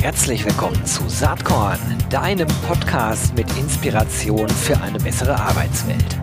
Herzlich 0.00 0.44
willkommen 0.44 0.86
zu 0.86 1.08
Saatkorn, 1.08 1.78
deinem 2.08 2.46
Podcast 2.66 3.34
mit 3.34 3.46
Inspiration 3.58 4.48
für 4.48 4.80
eine 4.80 4.98
bessere 4.98 5.34
Arbeitswelt. 5.34 6.18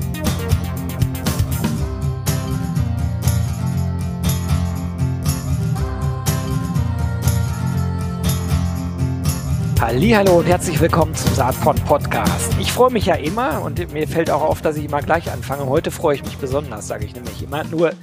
Hallo 9.81 10.39
und 10.39 10.45
herzlich 10.45 10.79
willkommen 10.79 11.13
zum 11.13 11.33
Saatkorn 11.33 11.77
Podcast. 11.85 12.55
Ich 12.59 12.71
freue 12.71 12.91
mich 12.91 13.05
ja 13.05 13.15
immer 13.15 13.61
und 13.63 13.91
mir 13.91 14.07
fällt 14.07 14.29
auch 14.29 14.41
auf, 14.41 14.61
dass 14.61 14.77
ich 14.77 14.85
immer 14.85 15.01
gleich 15.01 15.31
anfange. 15.31 15.65
Heute 15.65 15.91
freue 15.91 16.15
ich 16.15 16.23
mich 16.23 16.37
besonders, 16.37 16.87
sage 16.87 17.05
ich 17.05 17.13
nämlich 17.13 17.43
immer. 17.43 17.63
Nur 17.65 17.93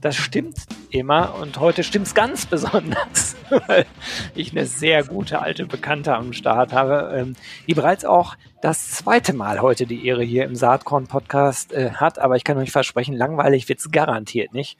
das 0.00 0.14
stimmt 0.14 0.56
immer 0.90 1.34
und 1.40 1.58
heute 1.58 1.82
stimmt 1.82 2.06
es 2.06 2.14
ganz 2.14 2.46
besonders, 2.46 3.36
weil 3.66 3.86
ich 4.34 4.52
eine 4.52 4.66
sehr 4.66 5.04
gute 5.04 5.40
alte 5.40 5.66
Bekannte 5.66 6.14
am 6.14 6.32
Start 6.32 6.72
habe, 6.72 7.12
ähm, 7.16 7.36
die 7.66 7.74
bereits 7.74 8.04
auch 8.04 8.36
das 8.62 8.90
zweite 8.90 9.32
Mal 9.32 9.60
heute 9.60 9.86
die 9.86 10.06
Ehre 10.06 10.22
hier 10.22 10.44
im 10.44 10.54
Saatkorn-Podcast 10.54 11.72
äh, 11.72 11.92
hat. 11.92 12.18
Aber 12.18 12.36
ich 12.36 12.44
kann 12.44 12.58
euch 12.58 12.72
versprechen, 12.72 13.14
langweilig 13.14 13.68
wird's 13.68 13.90
garantiert 13.90 14.52
nicht, 14.52 14.78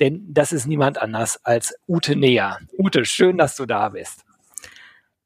denn 0.00 0.26
das 0.28 0.52
ist 0.52 0.66
niemand 0.66 1.00
anders 1.00 1.44
als 1.44 1.74
Ute 1.86 2.16
Neher. 2.16 2.58
Ute, 2.78 3.04
schön, 3.04 3.38
dass 3.38 3.56
du 3.56 3.66
da 3.66 3.90
bist. 3.90 4.24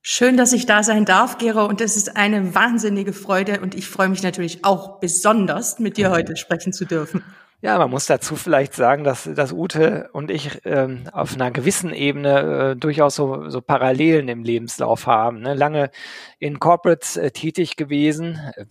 Schön, 0.04 0.36
dass 0.36 0.52
ich 0.52 0.66
da 0.66 0.82
sein 0.82 1.04
darf, 1.04 1.38
Gero, 1.38 1.64
und 1.64 1.80
es 1.80 1.96
ist 1.96 2.16
eine 2.16 2.56
wahnsinnige 2.56 3.12
Freude 3.12 3.60
und 3.60 3.76
ich 3.76 3.86
freue 3.86 4.08
mich 4.08 4.24
natürlich 4.24 4.64
auch 4.64 4.98
besonders, 4.98 5.78
mit 5.78 5.96
dir 5.96 6.10
heute 6.10 6.36
sprechen 6.36 6.72
zu 6.72 6.84
dürfen. 6.84 7.22
Ja, 7.64 7.78
man 7.78 7.90
muss 7.90 8.06
dazu 8.06 8.34
vielleicht 8.34 8.74
sagen, 8.74 9.04
dass, 9.04 9.22
dass 9.22 9.52
Ute 9.52 10.10
und 10.12 10.32
ich 10.32 10.62
ähm, 10.64 11.04
auf 11.12 11.34
einer 11.34 11.52
gewissen 11.52 11.94
Ebene 11.94 12.72
äh, 12.72 12.76
durchaus 12.76 13.14
so, 13.14 13.48
so 13.50 13.60
Parallelen 13.60 14.26
im 14.26 14.42
Lebenslauf 14.42 15.06
haben. 15.06 15.42
Ne? 15.42 15.54
Lange 15.54 15.92
in 16.40 16.58
Corporates 16.58 17.16
äh, 17.16 17.30
tätig 17.30 17.76
gewesen. 17.76 18.40
Äh, 18.56 18.64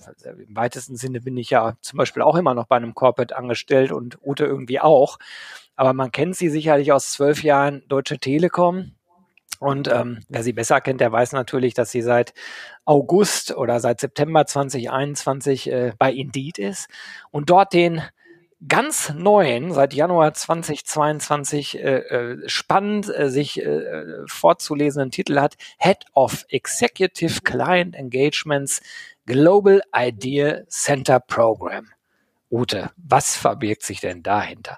Im 0.45 0.57
weitesten 0.57 0.97
Sinne 0.97 1.21
bin 1.21 1.37
ich 1.37 1.51
ja 1.51 1.77
zum 1.79 1.99
Beispiel 1.99 2.21
auch 2.21 2.35
immer 2.35 2.53
noch 2.53 2.65
bei 2.65 2.75
einem 2.75 2.93
Corporate 2.93 3.37
angestellt 3.37 3.93
und 3.93 4.17
Ute 4.21 4.43
irgendwie 4.43 4.81
auch. 4.81 5.19
Aber 5.77 5.93
man 5.93 6.11
kennt 6.11 6.35
sie 6.35 6.49
sicherlich 6.49 6.91
aus 6.91 7.13
zwölf 7.13 7.43
Jahren 7.43 7.83
Deutsche 7.87 8.19
Telekom. 8.19 8.91
Und 9.59 9.87
ähm, 9.87 10.19
wer 10.27 10.43
sie 10.43 10.51
besser 10.51 10.81
kennt, 10.81 10.99
der 10.99 11.13
weiß 11.13 11.31
natürlich, 11.31 11.73
dass 11.75 11.91
sie 11.91 12.01
seit 12.01 12.33
August 12.83 13.55
oder 13.55 13.79
seit 13.79 14.01
September 14.01 14.45
2021 14.45 15.71
äh, 15.71 15.93
bei 15.97 16.11
Indeed 16.11 16.57
ist 16.59 16.89
und 17.29 17.49
dort 17.49 17.71
den 17.71 18.01
ganz 18.67 19.13
neuen, 19.15 19.73
seit 19.73 19.93
Januar 19.93 20.33
2022 20.33 21.79
äh, 21.79 21.97
äh, 21.97 22.49
spannend 22.49 23.11
äh, 23.13 23.29
sich 23.29 23.61
äh, 23.61 24.25
vorzulesenden 24.27 25.11
Titel 25.11 25.39
hat, 25.39 25.55
Head 25.77 26.05
of 26.13 26.45
Executive 26.49 27.41
Client 27.41 27.95
Engagements 27.95 28.81
Global 29.25 29.81
Idea 29.95 30.67
Center 30.67 31.19
Program. 31.19 31.87
Ute, 32.51 32.91
was 32.97 33.37
verbirgt 33.37 33.83
sich 33.83 34.01
denn 34.01 34.23
dahinter? 34.23 34.77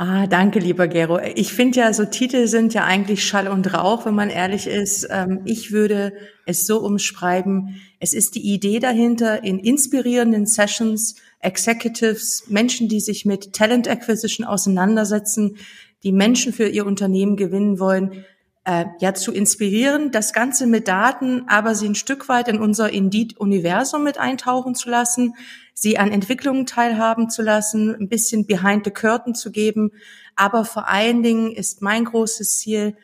Ah, 0.00 0.28
danke, 0.28 0.60
lieber 0.60 0.86
Gero. 0.86 1.18
Ich 1.18 1.52
finde 1.52 1.80
ja, 1.80 1.92
so 1.92 2.04
Titel 2.04 2.46
sind 2.46 2.72
ja 2.72 2.84
eigentlich 2.84 3.26
Schall 3.26 3.48
und 3.48 3.74
Rauch, 3.74 4.06
wenn 4.06 4.14
man 4.14 4.30
ehrlich 4.30 4.68
ist. 4.68 5.08
Ähm, 5.10 5.42
ich 5.44 5.72
würde 5.72 6.12
es 6.46 6.68
so 6.68 6.78
umschreiben. 6.78 7.80
Es 7.98 8.12
ist 8.12 8.36
die 8.36 8.54
Idee 8.54 8.78
dahinter, 8.78 9.42
in 9.42 9.58
inspirierenden 9.58 10.46
Sessions 10.46 11.16
Executives, 11.40 12.44
Menschen, 12.48 12.88
die 12.88 13.00
sich 13.00 13.24
mit 13.24 13.52
Talent 13.52 13.88
Acquisition 13.88 14.46
auseinandersetzen, 14.46 15.56
die 16.02 16.12
Menschen 16.12 16.52
für 16.52 16.68
ihr 16.68 16.86
Unternehmen 16.86 17.36
gewinnen 17.36 17.78
wollen, 17.78 18.24
äh, 18.64 18.84
ja 19.00 19.14
zu 19.14 19.32
inspirieren, 19.32 20.10
das 20.10 20.32
Ganze 20.32 20.66
mit 20.66 20.88
Daten, 20.88 21.44
aber 21.48 21.74
sie 21.74 21.88
ein 21.88 21.94
Stück 21.94 22.28
weit 22.28 22.48
in 22.48 22.60
unser 22.60 22.92
Indeed-Universum 22.92 24.04
mit 24.04 24.18
eintauchen 24.18 24.74
zu 24.74 24.90
lassen, 24.90 25.34
sie 25.74 25.96
an 25.96 26.10
Entwicklungen 26.10 26.66
teilhaben 26.66 27.30
zu 27.30 27.42
lassen, 27.42 27.94
ein 27.94 28.08
bisschen 28.08 28.46
behind 28.46 28.84
the 28.84 28.90
curtain 28.90 29.34
zu 29.34 29.52
geben. 29.52 29.92
Aber 30.36 30.64
vor 30.64 30.88
allen 30.88 31.22
Dingen 31.22 31.52
ist 31.52 31.82
mein 31.82 32.04
großes 32.04 32.58
Ziel, 32.58 32.96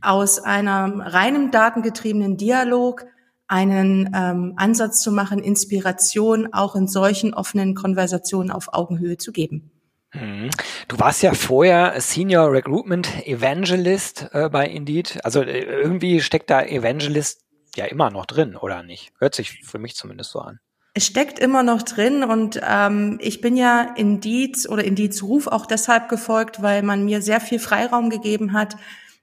aus 0.00 0.38
einem 0.38 1.00
reinem 1.00 1.50
datengetriebenen 1.50 2.36
Dialog 2.36 3.04
einen 3.50 4.12
ähm, 4.14 4.52
Ansatz 4.56 5.02
zu 5.02 5.10
machen, 5.10 5.40
Inspiration 5.40 6.52
auch 6.52 6.76
in 6.76 6.86
solchen 6.86 7.34
offenen 7.34 7.74
Konversationen 7.74 8.52
auf 8.52 8.72
Augenhöhe 8.72 9.18
zu 9.18 9.32
geben. 9.32 9.72
Mhm. 10.14 10.50
Du 10.86 11.00
warst 11.00 11.22
ja 11.22 11.34
vorher 11.34 12.00
Senior 12.00 12.52
Recruitment 12.52 13.26
Evangelist 13.26 14.28
äh, 14.32 14.48
bei 14.48 14.68
Indeed. 14.68 15.18
Also 15.24 15.42
äh, 15.42 15.62
irgendwie 15.64 16.20
steckt 16.20 16.48
da 16.48 16.62
Evangelist 16.62 17.42
ja 17.74 17.86
immer 17.86 18.10
noch 18.10 18.26
drin, 18.26 18.54
oder 18.54 18.84
nicht? 18.84 19.12
Hört 19.18 19.34
sich 19.34 19.64
für 19.64 19.78
mich 19.78 19.96
zumindest 19.96 20.30
so 20.30 20.38
an. 20.38 20.60
Es 20.94 21.06
steckt 21.06 21.40
immer 21.40 21.64
noch 21.64 21.82
drin 21.82 22.22
und 22.22 22.60
ähm, 22.64 23.18
ich 23.20 23.40
bin 23.40 23.56
ja 23.56 23.94
Indeed 23.96 24.68
oder 24.68 24.84
Indeeds 24.84 25.24
Ruf 25.24 25.48
auch 25.48 25.66
deshalb 25.66 26.08
gefolgt, 26.08 26.62
weil 26.62 26.82
man 26.82 27.04
mir 27.04 27.20
sehr 27.20 27.40
viel 27.40 27.58
Freiraum 27.58 28.10
gegeben 28.10 28.52
hat, 28.52 28.76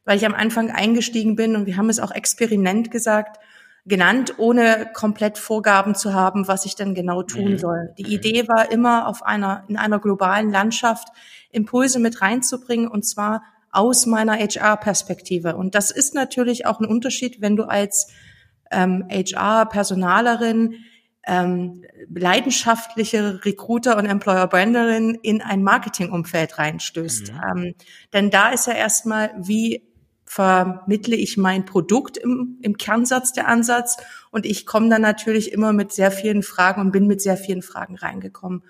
weil 0.04 0.18
ich 0.18 0.26
am 0.26 0.34
Anfang 0.34 0.70
eingestiegen 0.72 1.38
bin 1.38 1.56
und 1.56 1.66
wir 1.66 1.78
haben 1.78 1.90
es 1.90 2.00
auch 2.00 2.12
Experiment 2.12 2.92
gesagt 2.92 3.38
genannt, 3.88 4.36
ohne 4.38 4.90
komplett 4.94 5.38
Vorgaben 5.38 5.96
zu 5.96 6.14
haben, 6.14 6.48
was 6.48 6.66
ich 6.66 6.76
denn 6.76 6.94
genau 6.94 7.24
tun 7.24 7.54
mhm. 7.54 7.58
soll. 7.58 7.94
Die 7.98 8.14
Idee 8.14 8.48
war 8.48 8.72
immer 8.72 9.08
auf 9.08 9.24
einer, 9.24 9.64
in 9.68 9.78
einer 9.78 10.00
globalen 10.00 10.52
Landschaft 10.52 11.08
Impulse 11.52 12.00
mit 12.00 12.22
reinzubringen 12.22 12.88
und 12.88 13.04
zwar 13.04 13.44
aus 13.72 14.06
meiner 14.06 14.34
HR-Perspektive. 14.34 15.56
Und 15.56 15.76
das 15.76 15.92
ist 15.92 16.14
natürlich 16.14 16.66
auch 16.66 16.80
ein 16.80 16.86
Unterschied, 16.86 17.42
wenn 17.42 17.56
du 17.56 17.64
als 17.64 18.12
ähm, 18.72 19.08
HR-Personalerin 19.10 20.76
ähm, 21.26 21.84
leidenschaftliche 22.14 23.46
Recruiter 23.46 23.98
und 23.98 24.06
Employer-Branderin 24.06 25.16
in 25.22 25.42
ein 25.42 25.64
Marketingumfeld 25.64 26.58
reinstößt. 26.58 27.34
Mhm. 27.34 27.42
Ähm, 27.50 27.76
denn 28.14 28.30
da 28.30 28.50
ist 28.50 28.68
ja 28.68 28.74
erstmal, 28.74 29.32
wie 29.38 29.84
vermittle 30.28 31.16
ich 31.16 31.38
mein 31.38 31.66
Produkt 31.66 32.18
im, 32.18 32.58
im 32.62 32.78
Kernsatz 32.78 33.32
der 33.32 33.48
Ansatz 33.48 33.98
und 34.30 34.46
ich 34.46 34.66
komme 34.66 34.90
dann 34.90 35.02
natürlich 35.02 35.54
immer 35.54 35.72
mit 35.74 35.94
sehr 35.94 36.12
vielen 36.12 36.44
Fragen 36.44 36.82
und 36.82 36.92
bin 36.92 37.08
mit 37.08 37.22
sehr 37.22 37.38
vielen 37.38 37.62
Fragen 37.62 37.96
reingekommen. 37.96 38.62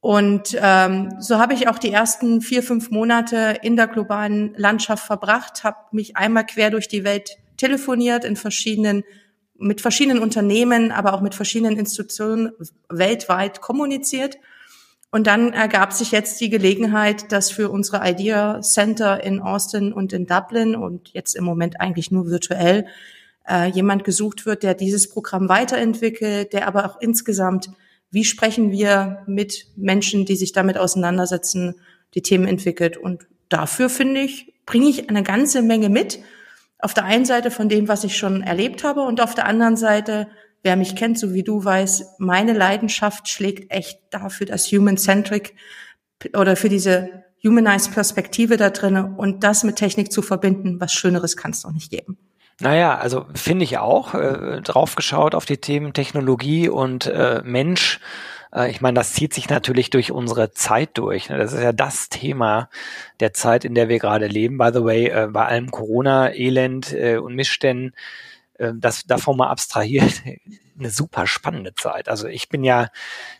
Und 0.00 0.54
ähm, 0.60 1.14
so 1.18 1.38
habe 1.38 1.54
ich 1.54 1.66
auch 1.66 1.78
die 1.78 1.90
ersten 1.90 2.42
vier, 2.42 2.62
fünf 2.62 2.90
Monate 2.90 3.58
in 3.62 3.74
der 3.74 3.86
globalen 3.86 4.52
Landschaft 4.58 5.06
verbracht, 5.06 5.64
habe 5.64 5.78
mich 5.92 6.18
einmal 6.18 6.44
quer 6.44 6.70
durch 6.70 6.86
die 6.86 7.04
Welt 7.04 7.38
telefoniert 7.56 8.24
in 8.24 8.36
verschiedenen 8.36 9.02
mit 9.56 9.80
verschiedenen 9.80 10.18
Unternehmen, 10.18 10.90
aber 10.90 11.14
auch 11.14 11.20
mit 11.20 11.34
verschiedenen 11.34 11.78
Institutionen 11.78 12.52
weltweit 12.88 13.60
kommuniziert 13.60 14.36
und 15.14 15.28
dann 15.28 15.52
ergab 15.52 15.92
sich 15.92 16.10
jetzt 16.10 16.40
die 16.40 16.50
Gelegenheit, 16.50 17.30
dass 17.30 17.52
für 17.52 17.70
unsere 17.70 18.00
Idea 18.04 18.60
Center 18.62 19.22
in 19.22 19.38
Austin 19.38 19.92
und 19.92 20.12
in 20.12 20.26
Dublin 20.26 20.74
und 20.74 21.10
jetzt 21.10 21.36
im 21.36 21.44
Moment 21.44 21.80
eigentlich 21.80 22.10
nur 22.10 22.26
virtuell 22.26 22.88
äh, 23.48 23.68
jemand 23.68 24.02
gesucht 24.02 24.44
wird, 24.44 24.64
der 24.64 24.74
dieses 24.74 25.08
Programm 25.08 25.48
weiterentwickelt, 25.48 26.52
der 26.52 26.66
aber 26.66 26.84
auch 26.84 27.00
insgesamt, 27.00 27.70
wie 28.10 28.24
sprechen 28.24 28.72
wir 28.72 29.22
mit 29.28 29.68
Menschen, 29.76 30.24
die 30.24 30.34
sich 30.34 30.50
damit 30.50 30.78
auseinandersetzen, 30.78 31.76
die 32.16 32.22
Themen 32.22 32.48
entwickelt. 32.48 32.96
Und 32.96 33.24
dafür 33.48 33.90
finde 33.90 34.22
ich, 34.22 34.52
bringe 34.66 34.88
ich 34.88 35.10
eine 35.10 35.22
ganze 35.22 35.62
Menge 35.62 35.90
mit. 35.90 36.18
Auf 36.80 36.92
der 36.92 37.04
einen 37.04 37.24
Seite 37.24 37.52
von 37.52 37.68
dem, 37.68 37.86
was 37.86 38.02
ich 38.02 38.16
schon 38.16 38.42
erlebt 38.42 38.82
habe 38.82 39.02
und 39.02 39.20
auf 39.20 39.36
der 39.36 39.46
anderen 39.46 39.76
Seite 39.76 40.26
wer 40.64 40.76
mich 40.76 40.96
kennt, 40.96 41.18
so 41.18 41.32
wie 41.34 41.44
du 41.44 41.64
weiß, 41.64 42.16
meine 42.18 42.52
Leidenschaft 42.52 43.28
schlägt 43.28 43.70
echt 43.70 44.00
dafür 44.10 44.46
das 44.46 44.66
Human-Centric 44.72 45.54
oder 46.34 46.56
für 46.56 46.68
diese 46.68 47.24
Humanized 47.44 47.92
Perspektive 47.92 48.56
da 48.56 48.70
drinne 48.70 49.14
und 49.16 49.44
das 49.44 49.64
mit 49.64 49.76
Technik 49.76 50.10
zu 50.10 50.22
verbinden, 50.22 50.80
was 50.80 50.92
Schöneres 50.92 51.36
kann 51.36 51.50
es 51.50 51.62
doch 51.62 51.72
nicht 51.72 51.90
geben. 51.90 52.18
Naja, 52.60 52.96
also 52.96 53.26
finde 53.34 53.64
ich 53.64 53.78
auch, 53.78 54.14
äh, 54.14 54.60
draufgeschaut 54.62 55.34
auf 55.34 55.44
die 55.44 55.58
Themen 55.58 55.92
Technologie 55.92 56.68
und 56.68 57.06
äh, 57.06 57.42
Mensch. 57.44 58.00
Äh, 58.54 58.70
ich 58.70 58.80
meine, 58.80 58.94
das 58.94 59.12
zieht 59.12 59.34
sich 59.34 59.50
natürlich 59.50 59.90
durch 59.90 60.12
unsere 60.12 60.52
Zeit 60.52 60.90
durch. 60.94 61.28
Ne? 61.28 61.36
Das 61.36 61.52
ist 61.52 61.62
ja 61.62 61.72
das 61.72 62.08
Thema 62.08 62.70
der 63.20 63.32
Zeit, 63.34 63.64
in 63.64 63.74
der 63.74 63.88
wir 63.88 63.98
gerade 63.98 64.28
leben. 64.28 64.56
By 64.56 64.70
the 64.72 64.84
way, 64.84 65.08
äh, 65.08 65.28
bei 65.30 65.44
allem 65.44 65.70
Corona-Elend 65.70 66.92
äh, 66.92 67.16
und 67.16 67.34
Missständen 67.34 67.92
das 68.74 69.04
davon 69.04 69.36
mal 69.36 69.48
abstrahiert, 69.48 70.22
eine 70.78 70.90
super 70.90 71.26
spannende 71.26 71.74
Zeit. 71.74 72.08
Also 72.08 72.26
ich 72.28 72.48
bin 72.48 72.64
ja 72.64 72.88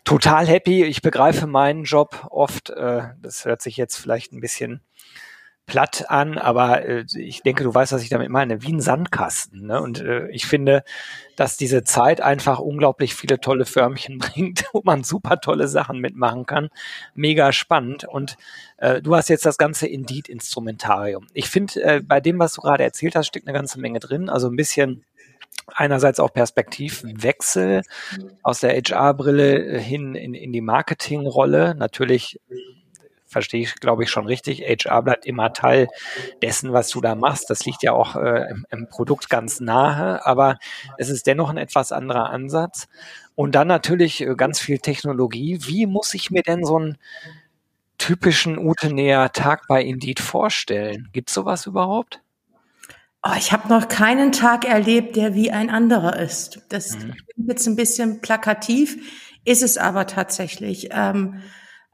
total 0.03 0.47
happy. 0.47 0.83
Ich 0.83 1.01
begreife 1.01 1.47
meinen 1.47 1.83
Job 1.83 2.27
oft. 2.29 2.69
Äh, 2.69 3.09
das 3.21 3.45
hört 3.45 3.61
sich 3.61 3.77
jetzt 3.77 3.97
vielleicht 3.97 4.31
ein 4.31 4.41
bisschen 4.41 4.81
platt 5.65 6.05
an, 6.09 6.37
aber 6.37 6.85
äh, 6.85 7.05
ich 7.17 7.41
denke, 7.41 7.63
du 7.63 7.73
weißt, 7.73 7.91
was 7.91 8.03
ich 8.03 8.09
damit 8.09 8.29
meine, 8.29 8.61
wie 8.61 8.71
ein 8.71 8.81
Sandkasten. 8.81 9.65
Ne? 9.65 9.81
Und 9.81 9.99
äh, 9.99 10.27
ich 10.29 10.45
finde, 10.45 10.83
dass 11.35 11.57
diese 11.57 11.83
Zeit 11.83 12.21
einfach 12.21 12.59
unglaublich 12.59 13.15
viele 13.15 13.39
tolle 13.39 13.65
Förmchen 13.65 14.17
bringt, 14.19 14.65
wo 14.73 14.81
man 14.83 15.03
super 15.03 15.39
tolle 15.39 15.67
Sachen 15.67 15.99
mitmachen 15.99 16.45
kann. 16.45 16.69
Mega 17.15 17.51
spannend. 17.51 18.05
Und 18.05 18.37
äh, 18.77 19.01
du 19.01 19.15
hast 19.15 19.29
jetzt 19.29 19.45
das 19.45 19.57
ganze 19.57 19.87
Indeed-Instrumentarium. 19.87 21.27
Ich 21.33 21.49
finde, 21.49 21.81
äh, 21.81 22.01
bei 22.01 22.21
dem, 22.21 22.37
was 22.39 22.53
du 22.53 22.61
gerade 22.61 22.83
erzählt 22.83 23.15
hast, 23.15 23.27
steckt 23.27 23.47
eine 23.47 23.57
ganze 23.57 23.79
Menge 23.79 23.99
drin. 23.99 24.29
Also 24.29 24.47
ein 24.47 24.55
bisschen 24.55 25.03
einerseits 25.67 26.19
auch 26.19 26.31
Perspektivwechsel 26.31 27.81
aus 28.43 28.59
der 28.59 28.75
HR-Brille 28.75 29.79
hin 29.79 30.13
in, 30.15 30.35
in 30.35 30.53
die 30.53 30.61
Marketing-Rolle. 30.61 31.75
Natürlich 31.75 32.39
verstehe 33.35 33.63
ich, 33.63 33.75
glaube 33.81 34.03
ich, 34.03 34.09
schon 34.09 34.27
richtig. 34.27 34.61
HR 34.61 35.01
bleibt 35.01 35.25
immer 35.25 35.51
Teil 35.51 35.89
dessen, 36.41 36.71
was 36.71 36.87
du 36.87 37.01
da 37.01 37.15
machst. 37.15 37.49
Das 37.49 37.65
liegt 37.65 37.83
ja 37.83 37.91
auch 37.91 38.15
äh, 38.15 38.49
im, 38.49 38.65
im, 38.69 38.87
Produkt 38.87 39.29
ganz 39.29 39.59
nahe, 39.59 40.25
aber 40.25 40.57
es 40.97 41.09
ist 41.09 41.27
dennoch 41.27 41.49
ein 41.49 41.57
etwas 41.57 41.91
anderer 41.91 42.29
Ansatz. 42.29 42.87
Und 43.35 43.53
dann 43.53 43.67
natürlich 43.67 44.21
äh, 44.21 44.35
ganz 44.37 44.61
viel 44.61 44.79
Technologie. 44.79 45.59
Wie 45.63 45.85
muss 45.85 46.13
ich 46.13 46.31
mir 46.31 46.43
denn 46.43 46.63
so 46.63 46.77
einen 46.77 46.97
typischen 47.97 48.57
Utenäher 48.57 49.33
Tag 49.33 49.67
bei 49.67 49.83
Indeed 49.83 50.21
vorstellen? 50.21 51.09
Gibt 51.11 51.27
es 51.27 51.35
sowas 51.35 51.65
überhaupt? 51.65 52.21
Oh, 53.21 53.35
ich 53.37 53.51
habe 53.51 53.67
noch 53.67 53.89
keinen 53.89 54.31
Tag 54.31 54.63
erlebt, 54.63 55.17
der 55.17 55.35
wie 55.35 55.51
ein 55.51 55.69
anderer 55.69 56.17
ist. 56.17 56.61
Das 56.69 56.93
mhm. 56.93 57.15
klingt 57.33 57.49
jetzt 57.49 57.67
ein 57.67 57.75
bisschen 57.75 58.21
plakativ, 58.21 58.95
ist 59.43 59.61
es 59.61 59.77
aber 59.77 60.07
tatsächlich. 60.07 60.87
Ähm, 60.91 61.41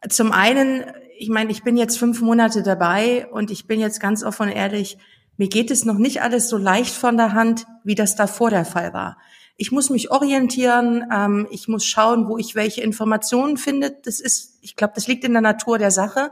zum 0.10 0.32
einen 0.32 0.86
ich 1.22 1.30
meine, 1.30 1.52
ich 1.52 1.62
bin 1.62 1.78
jetzt 1.78 2.00
fünf 2.00 2.20
Monate 2.22 2.64
dabei 2.64 3.28
und 3.32 3.52
ich 3.52 3.68
bin 3.68 3.80
jetzt 3.80 4.00
ganz 4.00 4.24
offen 4.24 4.48
und 4.48 4.56
ehrlich, 4.56 4.98
mir 5.38 5.50
geht 5.50 5.70
es 5.70 5.86
noch 5.86 6.00
nicht 6.00 6.24
alles 6.24 6.50
so 6.50 6.58
leicht 6.58 6.96
von 6.96 7.16
der 7.16 7.34
Hand, 7.34 7.68
wie 7.84 7.94
das 7.94 8.16
davor 8.16 8.50
der 8.50 8.66
Fall 8.66 8.94
war. 8.94 9.20
Ich 9.56 9.72
muss 9.72 9.92
mich 9.92 10.10
orientieren, 10.10 11.06
ähm, 11.14 11.48
ich 11.52 11.68
muss 11.68 11.86
schauen, 11.86 12.28
wo 12.28 12.40
ich 12.40 12.56
welche 12.56 12.82
Informationen 12.82 13.58
finde. 13.58 13.96
Das 14.04 14.20
ist, 14.20 14.58
ich 14.62 14.76
glaube, 14.76 14.94
das 14.96 15.08
liegt 15.08 15.24
in 15.24 15.34
der 15.34 15.44
Natur 15.44 15.78
der 15.78 15.92
Sache. 15.92 16.32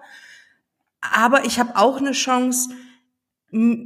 Aber 1.01 1.45
ich 1.45 1.59
habe 1.59 1.75
auch 1.75 1.97
eine 1.97 2.13
Chance, 2.13 2.69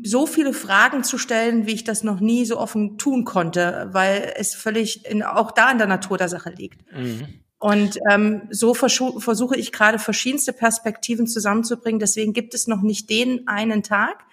so 0.03 0.25
viele 0.25 0.53
Fragen 0.53 1.03
zu 1.03 1.17
stellen, 1.17 1.67
wie 1.67 1.73
ich 1.73 1.83
das 1.83 2.03
noch 2.03 2.21
nie 2.21 2.45
so 2.45 2.57
offen 2.57 2.97
tun 2.97 3.25
konnte, 3.25 3.89
weil 3.91 4.33
es 4.37 4.55
völlig 4.55 5.05
in, 5.05 5.21
auch 5.21 5.51
da 5.51 5.69
in 5.69 5.77
der 5.79 5.87
Natur 5.87 6.17
der 6.17 6.29
Sache 6.29 6.51
liegt. 6.51 6.81
Mhm. 6.93 7.42
Und 7.63 7.97
ähm, 8.11 8.41
so 8.49 8.73
versuche 8.73 9.55
ich 9.55 9.71
gerade 9.71 9.97
verschiedenste 9.97 10.51
Perspektiven 10.51 11.27
zusammenzubringen. 11.27 11.97
Deswegen 11.97 12.33
gibt 12.33 12.53
es 12.53 12.67
noch 12.67 12.81
nicht 12.81 13.09
den 13.09 13.47
einen 13.47 13.83
Tag. 13.83 14.25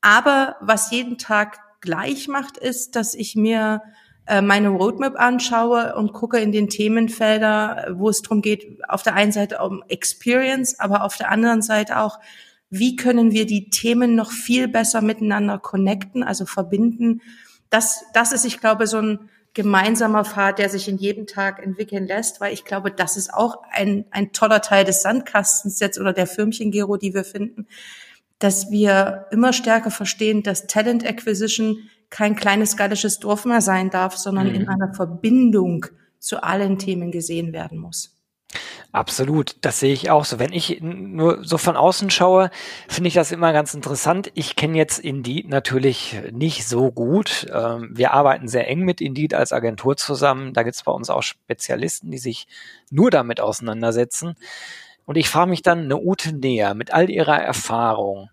Aber 0.00 0.56
was 0.60 0.90
jeden 0.90 1.16
Tag 1.16 1.60
gleich 1.80 2.26
macht, 2.26 2.58
ist, 2.58 2.96
dass 2.96 3.14
ich 3.14 3.36
mir 3.36 3.80
äh, 4.26 4.42
meine 4.42 4.70
Roadmap 4.70 5.14
anschaue 5.16 5.94
und 5.94 6.12
gucke 6.12 6.40
in 6.40 6.50
den 6.50 6.68
Themenfelder, 6.68 7.94
wo 7.94 8.08
es 8.08 8.22
darum 8.22 8.42
geht, 8.42 8.80
auf 8.88 9.04
der 9.04 9.14
einen 9.14 9.30
Seite 9.30 9.58
um 9.58 9.84
Experience, 9.86 10.80
aber 10.80 11.04
auf 11.04 11.16
der 11.16 11.30
anderen 11.30 11.62
Seite 11.62 12.00
auch, 12.00 12.18
wie 12.70 12.96
können 12.96 13.30
wir 13.30 13.46
die 13.46 13.70
Themen 13.70 14.16
noch 14.16 14.32
viel 14.32 14.66
besser 14.66 15.00
miteinander 15.00 15.60
connecten, 15.60 16.24
also 16.24 16.44
verbinden. 16.44 17.22
Das, 17.70 18.02
das 18.14 18.32
ist, 18.32 18.44
ich 18.44 18.58
glaube, 18.58 18.88
so 18.88 18.98
ein 18.98 19.30
gemeinsamer 19.54 20.24
Pfad, 20.24 20.58
der 20.58 20.68
sich 20.68 20.88
in 20.88 20.98
jedem 20.98 21.26
Tag 21.26 21.64
entwickeln 21.64 22.06
lässt, 22.06 22.40
weil 22.40 22.52
ich 22.52 22.64
glaube, 22.64 22.90
das 22.90 23.16
ist 23.16 23.32
auch 23.32 23.62
ein, 23.70 24.04
ein 24.10 24.32
toller 24.32 24.60
Teil 24.60 24.84
des 24.84 25.02
Sandkastens 25.02 25.78
jetzt 25.80 25.98
oder 25.98 26.12
der 26.12 26.26
Firmchen-Gero, 26.26 26.96
die 26.96 27.14
wir 27.14 27.24
finden, 27.24 27.68
dass 28.40 28.70
wir 28.70 29.26
immer 29.30 29.52
stärker 29.52 29.92
verstehen, 29.92 30.42
dass 30.42 30.66
Talent 30.66 31.06
Acquisition 31.06 31.88
kein 32.10 32.34
kleines 32.34 32.76
gallisches 32.76 33.20
Dorf 33.20 33.44
mehr 33.44 33.60
sein 33.60 33.90
darf, 33.90 34.16
sondern 34.16 34.48
mhm. 34.48 34.54
in 34.54 34.68
einer 34.68 34.92
Verbindung 34.92 35.86
zu 36.18 36.42
allen 36.42 36.78
Themen 36.78 37.12
gesehen 37.12 37.52
werden 37.52 37.78
muss. 37.78 38.13
Absolut, 38.92 39.56
das 39.60 39.80
sehe 39.80 39.92
ich 39.92 40.10
auch 40.10 40.24
so. 40.24 40.38
Wenn 40.38 40.52
ich 40.52 40.80
nur 40.80 41.44
so 41.44 41.58
von 41.58 41.76
außen 41.76 42.10
schaue, 42.10 42.50
finde 42.88 43.08
ich 43.08 43.14
das 43.14 43.32
immer 43.32 43.52
ganz 43.52 43.74
interessant. 43.74 44.30
Ich 44.34 44.54
kenne 44.54 44.78
jetzt 44.78 45.00
Indeed 45.00 45.48
natürlich 45.48 46.16
nicht 46.30 46.66
so 46.66 46.92
gut. 46.92 47.46
Ähm, 47.52 47.90
wir 47.92 48.12
arbeiten 48.12 48.46
sehr 48.46 48.68
eng 48.68 48.80
mit 48.80 49.00
Indeed 49.00 49.34
als 49.34 49.52
Agentur 49.52 49.96
zusammen. 49.96 50.52
Da 50.52 50.62
gibt 50.62 50.76
es 50.76 50.84
bei 50.84 50.92
uns 50.92 51.10
auch 51.10 51.22
Spezialisten, 51.22 52.10
die 52.10 52.18
sich 52.18 52.46
nur 52.90 53.10
damit 53.10 53.40
auseinandersetzen. 53.40 54.36
Und 55.06 55.16
ich 55.16 55.28
frage 55.28 55.50
mich 55.50 55.62
dann, 55.62 55.80
eine 55.80 55.98
Ute 55.98 56.32
Näher 56.32 56.74
mit 56.74 56.92
all 56.92 57.10
ihrer 57.10 57.42
Erfahrung 57.42 58.30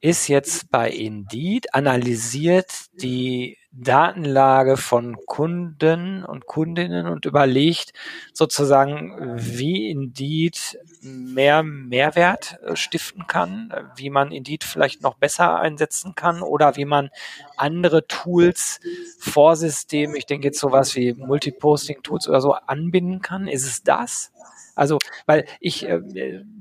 ist 0.00 0.28
jetzt 0.28 0.70
bei 0.70 0.90
Indeed, 0.90 1.74
analysiert 1.74 2.72
die 3.00 3.58
Datenlage 3.70 4.76
von 4.76 5.16
Kunden 5.26 6.24
und 6.24 6.46
Kundinnen 6.46 7.06
und 7.06 7.26
überlegt 7.26 7.92
sozusagen, 8.32 9.14
wie 9.36 9.90
Indeed 9.90 10.78
mehr 11.02 11.62
Mehrwert 11.62 12.58
äh, 12.64 12.76
stiften 12.76 13.26
kann, 13.26 13.72
wie 13.96 14.10
man 14.10 14.32
Indeed 14.32 14.64
vielleicht 14.64 15.02
noch 15.02 15.14
besser 15.14 15.58
einsetzen 15.60 16.14
kann 16.14 16.42
oder 16.42 16.76
wie 16.76 16.86
man 16.86 17.10
andere 17.56 18.06
Tools, 18.06 18.80
Vorsysteme, 19.18 20.16
ich 20.16 20.26
denke 20.26 20.48
jetzt 20.48 20.60
sowas 20.60 20.96
wie 20.96 21.12
Multiposting-Tools 21.14 22.28
oder 22.28 22.40
so 22.40 22.54
anbinden 22.54 23.20
kann. 23.20 23.46
Ist 23.48 23.66
es 23.66 23.82
das? 23.82 24.32
Also, 24.78 24.98
weil 25.26 25.44
ich, 25.58 25.84
äh, 25.88 26.00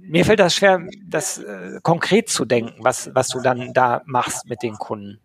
mir 0.01 0.25
fällt 0.25 0.39
das 0.39 0.55
schwer, 0.55 0.87
das 1.05 1.37
äh, 1.37 1.79
konkret 1.83 2.29
zu 2.29 2.45
denken, 2.45 2.83
was, 2.83 3.11
was 3.13 3.27
du 3.27 3.41
dann 3.41 3.73
da 3.73 4.01
machst 4.05 4.49
mit 4.49 4.63
den 4.63 4.73
Kunden. 4.73 5.19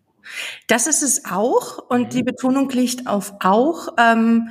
Das 0.67 0.85
ist 0.85 1.01
es 1.01 1.25
auch 1.25 1.79
und 1.89 2.03
mhm. 2.03 2.09
die 2.09 2.23
Betonung 2.23 2.69
liegt 2.69 3.07
auf 3.07 3.33
auch. 3.39 3.89
Ähm, 3.97 4.49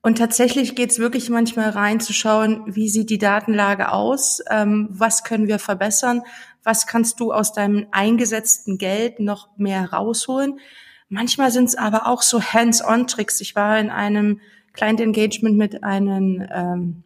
und 0.00 0.16
tatsächlich 0.16 0.74
geht 0.74 0.90
es 0.90 0.98
wirklich 0.98 1.28
manchmal 1.28 1.68
rein 1.68 2.00
zu 2.00 2.14
schauen, 2.14 2.62
wie 2.66 2.88
sieht 2.88 3.10
die 3.10 3.18
Datenlage 3.18 3.92
aus, 3.92 4.42
ähm, 4.50 4.88
was 4.90 5.22
können 5.22 5.46
wir 5.46 5.58
verbessern, 5.58 6.22
was 6.64 6.86
kannst 6.86 7.20
du 7.20 7.30
aus 7.30 7.52
deinem 7.52 7.86
eingesetzten 7.92 8.78
Geld 8.78 9.20
noch 9.20 9.50
mehr 9.58 9.92
rausholen. 9.92 10.58
Manchmal 11.10 11.50
sind 11.50 11.66
es 11.66 11.76
aber 11.76 12.06
auch 12.06 12.22
so 12.22 12.42
Hands-on-Tricks. 12.42 13.42
Ich 13.42 13.54
war 13.54 13.78
in 13.78 13.90
einem 13.90 14.40
Client 14.72 15.00
Engagement 15.00 15.58
mit 15.58 15.84
einem 15.84 16.48
ähm, 16.50 17.04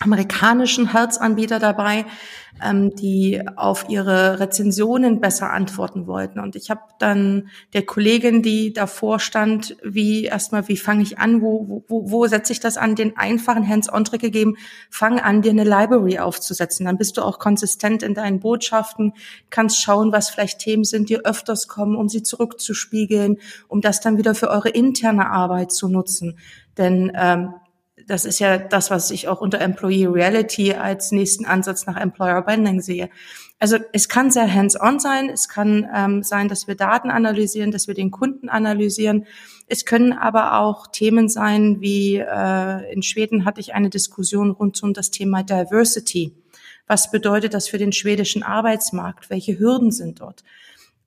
amerikanischen 0.00 0.92
Herzanbieter 0.92 1.58
dabei, 1.58 2.06
ähm, 2.64 2.94
die 2.96 3.42
auf 3.56 3.88
ihre 3.90 4.40
Rezensionen 4.40 5.20
besser 5.20 5.50
antworten 5.50 6.06
wollten. 6.06 6.40
Und 6.40 6.56
ich 6.56 6.70
habe 6.70 6.80
dann 6.98 7.48
der 7.74 7.84
Kollegin, 7.84 8.42
die 8.42 8.72
davor 8.72 9.20
stand, 9.20 9.76
wie 9.84 10.24
erstmal, 10.24 10.68
wie 10.68 10.78
fange 10.78 11.02
ich 11.02 11.18
an, 11.18 11.42
wo, 11.42 11.84
wo, 11.86 12.10
wo 12.10 12.26
setze 12.26 12.52
ich 12.52 12.60
das 12.60 12.78
an, 12.78 12.94
den 12.94 13.16
einfachen 13.18 13.68
Hands-on-Trick 13.68 14.22
gegeben, 14.22 14.56
fang 14.88 15.20
an, 15.20 15.42
dir 15.42 15.50
eine 15.50 15.64
Library 15.64 16.18
aufzusetzen. 16.18 16.86
Dann 16.86 16.96
bist 16.96 17.18
du 17.18 17.22
auch 17.22 17.38
konsistent 17.38 18.02
in 18.02 18.14
deinen 18.14 18.40
Botschaften, 18.40 19.12
kannst 19.50 19.82
schauen, 19.82 20.12
was 20.12 20.30
vielleicht 20.30 20.60
Themen 20.60 20.84
sind, 20.84 21.10
die 21.10 21.24
öfters 21.24 21.68
kommen, 21.68 21.94
um 21.94 22.08
sie 22.08 22.22
zurückzuspiegeln, 22.22 23.36
um 23.68 23.82
das 23.82 24.00
dann 24.00 24.16
wieder 24.16 24.34
für 24.34 24.48
eure 24.48 24.70
interne 24.70 25.28
Arbeit 25.30 25.72
zu 25.72 25.88
nutzen. 25.88 26.38
Denn 26.78 27.12
ähm, 27.14 27.52
das 28.06 28.24
ist 28.24 28.38
ja 28.38 28.58
das, 28.58 28.90
was 28.90 29.10
ich 29.10 29.28
auch 29.28 29.40
unter 29.40 29.60
Employee 29.60 30.06
Reality 30.06 30.74
als 30.74 31.12
nächsten 31.12 31.44
Ansatz 31.44 31.86
nach 31.86 31.96
Employer 31.96 32.42
Branding 32.42 32.80
sehe. 32.80 33.10
Also 33.58 33.76
es 33.92 34.08
kann 34.08 34.30
sehr 34.30 34.52
hands-on 34.52 34.98
sein. 35.00 35.28
Es 35.28 35.48
kann 35.48 35.88
ähm, 35.94 36.22
sein, 36.22 36.48
dass 36.48 36.66
wir 36.66 36.76
Daten 36.76 37.10
analysieren, 37.10 37.70
dass 37.70 37.88
wir 37.88 37.94
den 37.94 38.10
Kunden 38.10 38.48
analysieren. 38.48 39.26
Es 39.66 39.84
können 39.84 40.14
aber 40.14 40.58
auch 40.58 40.86
Themen 40.86 41.28
sein, 41.28 41.80
wie 41.80 42.16
äh, 42.16 42.92
in 42.92 43.02
Schweden 43.02 43.44
hatte 43.44 43.60
ich 43.60 43.74
eine 43.74 43.90
Diskussion 43.90 44.50
rund 44.50 44.82
um 44.82 44.94
das 44.94 45.10
Thema 45.10 45.42
Diversity. 45.42 46.34
Was 46.86 47.10
bedeutet 47.10 47.52
das 47.54 47.68
für 47.68 47.78
den 47.78 47.92
schwedischen 47.92 48.42
Arbeitsmarkt? 48.42 49.28
Welche 49.28 49.58
Hürden 49.58 49.92
sind 49.92 50.20
dort? 50.20 50.42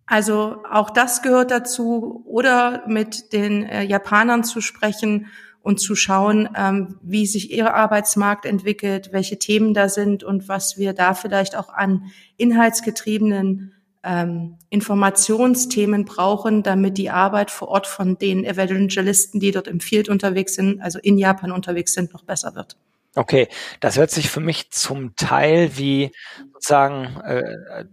Also 0.06 0.58
auch 0.70 0.92
das 0.92 1.24
gehört 1.24 1.50
dazu. 1.50 2.24
Oder 2.26 2.84
mit 2.88 3.34
den 3.34 3.64
äh, 3.64 3.84
Japanern 3.84 4.44
zu 4.44 4.62
sprechen 4.62 5.28
und 5.64 5.80
zu 5.80 5.96
schauen, 5.96 6.50
ähm, 6.56 7.00
wie 7.02 7.26
sich 7.26 7.50
ihr 7.52 7.74
Arbeitsmarkt 7.74 8.46
entwickelt, 8.46 9.10
welche 9.12 9.40
Themen 9.40 9.74
da 9.74 9.90
sind 9.90 10.24
und 10.24 10.48
was 10.50 10.78
wir 10.78 10.94
da 10.94 11.16
vielleicht 11.16 11.56
auch 11.56 11.70
an 11.70 12.12
inhaltsgetriebenen 12.38 13.74
ähm, 14.04 14.58
Informationsthemen 14.70 16.04
brauchen, 16.04 16.62
damit 16.64 16.98
die 16.98 17.10
Arbeit 17.10 17.50
vor 17.50 17.70
Ort 17.70 17.88
von 17.88 18.18
den 18.18 18.44
Evangelisten, 18.44 19.40
die 19.40 19.52
dort 19.52 19.70
im 19.70 19.80
Field 19.80 20.10
unterwegs 20.10 20.56
sind, 20.56 20.82
also 20.82 21.00
in 21.00 21.18
Japan 21.18 21.54
unterwegs 21.54 21.94
sind, 21.94 22.14
noch 22.14 22.24
besser 22.24 22.56
wird. 22.56 22.76
Okay, 23.16 23.48
das 23.80 23.98
hört 23.98 24.12
sich 24.12 24.30
für 24.30 24.42
mich 24.42 24.72
zum 24.72 25.16
Teil 25.16 25.78
wie 25.78 26.12
sozusagen 26.52 27.22
äh, 27.22 27.86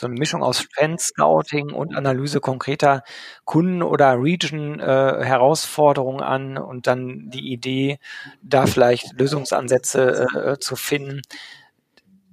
so 0.00 0.06
eine 0.06 0.18
Mischung 0.18 0.42
aus 0.42 0.66
Trend-Scouting 0.76 1.72
und 1.72 1.94
Analyse 1.96 2.40
konkreter 2.40 3.02
Kunden- 3.44 3.82
oder 3.82 4.14
Region-Herausforderungen 4.20 6.20
äh, 6.20 6.24
an 6.24 6.58
und 6.58 6.86
dann 6.86 7.30
die 7.30 7.52
Idee, 7.52 7.98
da 8.42 8.66
vielleicht 8.66 9.12
Lösungsansätze 9.18 10.26
äh, 10.34 10.58
zu 10.58 10.76
finden. 10.76 11.22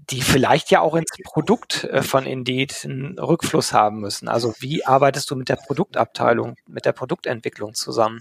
die 0.09 0.21
vielleicht 0.21 0.71
ja 0.71 0.79
auch 0.81 0.95
ins 0.95 1.11
Produkt 1.23 1.83
äh, 1.85 2.01
von 2.01 2.25
Indeed 2.25 2.85
einen 2.85 3.19
Rückfluss 3.19 3.73
haben 3.73 3.99
müssen. 3.99 4.27
Also 4.29 4.53
wie 4.59 4.85
arbeitest 4.85 5.29
du 5.31 5.35
mit 5.35 5.49
der 5.49 5.57
Produktabteilung, 5.57 6.55
mit 6.65 6.85
der 6.85 6.93
Produktentwicklung 6.93 7.73
zusammen? 7.73 8.19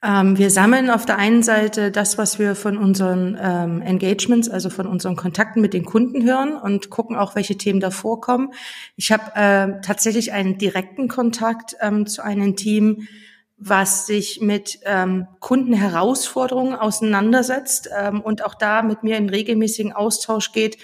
Ähm, 0.00 0.38
wir 0.38 0.50
sammeln 0.50 0.90
auf 0.90 1.06
der 1.06 1.18
einen 1.18 1.42
Seite 1.42 1.90
das, 1.90 2.18
was 2.18 2.38
wir 2.38 2.54
von 2.54 2.78
unseren 2.78 3.36
ähm, 3.40 3.82
Engagements, 3.82 4.48
also 4.48 4.70
von 4.70 4.86
unseren 4.86 5.16
Kontakten 5.16 5.60
mit 5.60 5.74
den 5.74 5.84
Kunden 5.84 6.22
hören 6.22 6.56
und 6.56 6.88
gucken 6.88 7.16
auch, 7.16 7.34
welche 7.34 7.58
Themen 7.58 7.80
da 7.80 7.90
vorkommen. 7.90 8.52
Ich 8.94 9.10
habe 9.10 9.34
äh, 9.34 9.80
tatsächlich 9.80 10.32
einen 10.32 10.56
direkten 10.56 11.08
Kontakt 11.08 11.74
ähm, 11.80 12.06
zu 12.06 12.22
einem 12.22 12.54
Team, 12.54 13.08
was 13.56 14.06
sich 14.06 14.40
mit 14.40 14.78
ähm, 14.84 15.26
Kundenherausforderungen 15.40 16.74
auseinandersetzt 16.74 17.90
ähm, 17.98 18.20
und 18.20 18.44
auch 18.44 18.54
da 18.54 18.82
mit 18.82 19.02
mir 19.02 19.16
in 19.16 19.28
regelmäßigen 19.28 19.92
Austausch 19.92 20.52
geht. 20.52 20.78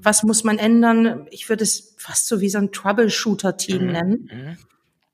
Was 0.00 0.22
muss 0.22 0.44
man 0.44 0.58
ändern? 0.58 1.26
Ich 1.32 1.48
würde 1.48 1.64
es 1.64 1.96
fast 1.98 2.28
so 2.28 2.40
wie 2.40 2.48
so 2.48 2.58
ein 2.58 2.70
Troubleshooter-Team 2.70 3.84
mhm. 3.84 3.92
nennen. 3.92 4.58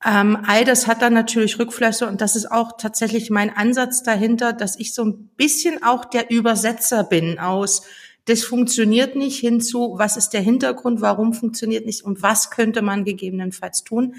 Ähm, 0.05 0.39
all 0.47 0.65
das 0.65 0.87
hat 0.87 1.03
dann 1.03 1.15
natürlich 1.15 1.59
Rückflüsse 1.59 2.07
und 2.07 2.21
das 2.21 2.37
ist 2.37 2.51
auch 2.51 2.77
tatsächlich 2.77 3.31
mein 3.31 3.51
Ansatz 3.51 4.03
dahinter, 4.03 4.53
dass 4.53 4.79
ich 4.79 4.95
so 4.95 5.05
ein 5.05 5.29
bisschen 5.37 5.83
auch 5.83 6.05
der 6.05 6.31
Übersetzer 6.31 7.03
bin 7.05 7.39
aus 7.39 7.83
das 8.27 8.43
funktioniert 8.43 9.15
nicht 9.15 9.39
hinzu, 9.39 9.95
was 9.97 10.17
ist 10.17 10.31
der 10.31 10.41
Hintergrund, 10.41 11.01
warum 11.01 11.33
funktioniert 11.33 11.87
nicht 11.87 12.03
und 12.03 12.23
was 12.23 12.51
könnte 12.51 12.83
man 12.83 13.05
gegebenenfalls 13.05 13.85
tun. 13.85 14.17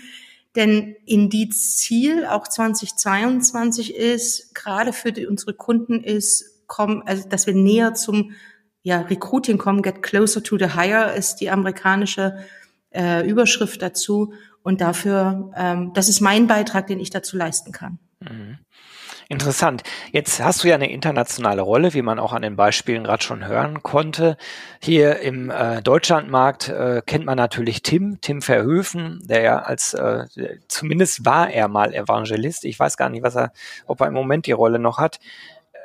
Denn 0.56 0.96
in 1.06 1.30
die 1.30 1.50
Ziel 1.50 2.26
auch 2.26 2.48
2022 2.48 3.96
ist, 3.96 4.56
gerade 4.56 4.94
für 4.94 5.12
die, 5.12 5.28
unsere 5.28 5.54
Kunden 5.54 6.02
ist, 6.02 6.68
kommen, 6.68 7.04
also 7.06 7.28
dass 7.28 7.48
wir 7.48 7.54
näher 7.54 7.94
zum 7.94 8.32
ja, 8.82 9.02
Recruiting 9.02 9.58
kommen, 9.58 9.82
get 9.82 10.02
closer 10.02 10.42
to 10.42 10.58
the 10.58 10.74
hire 10.74 11.14
ist 11.14 11.36
die 11.36 11.50
amerikanische 11.50 12.38
äh, 12.98 13.28
Überschrift 13.28 13.82
dazu. 13.82 14.34
Und 14.64 14.82
dafür, 14.82 15.52
ähm, 15.56 15.92
das 15.94 16.10
ist 16.10 16.20
mein 16.20 16.48
Beitrag, 16.48 16.88
den 16.88 17.00
ich 17.00 17.10
dazu 17.10 17.38
leisten 17.38 17.72
kann. 17.72 18.00
Mhm. 18.20 18.58
Interessant. 19.30 19.84
Jetzt 20.14 20.42
hast 20.42 20.64
du 20.64 20.70
ja 20.70 20.76
eine 20.76 20.90
internationale 20.90 21.62
Rolle, 21.62 21.94
wie 21.94 22.02
man 22.02 22.18
auch 22.18 22.32
an 22.32 22.44
den 22.44 22.56
Beispielen 22.56 23.04
gerade 23.04 23.22
schon 23.22 23.46
hören 23.46 23.84
konnte. 23.84 24.38
Hier 24.82 25.20
im 25.20 25.50
äh, 25.50 25.82
Deutschlandmarkt 25.82 26.70
äh, 26.70 27.02
kennt 27.06 27.26
man 27.26 27.36
natürlich 27.36 27.82
Tim, 27.82 28.20
Tim 28.22 28.42
Verhöfen, 28.42 29.20
der 29.26 29.42
ja 29.42 29.60
als, 29.60 29.94
äh, 29.94 30.26
zumindest 30.70 31.26
war 31.26 31.50
er 31.50 31.68
mal 31.68 31.94
Evangelist. 31.94 32.64
Ich 32.64 32.80
weiß 32.80 32.96
gar 32.96 33.10
nicht, 33.10 33.22
was 33.22 33.36
er, 33.36 33.52
ob 33.86 34.00
er 34.00 34.08
im 34.08 34.14
Moment 34.14 34.46
die 34.46 34.54
Rolle 34.54 34.80
noch 34.80 34.98
hat. 34.98 35.20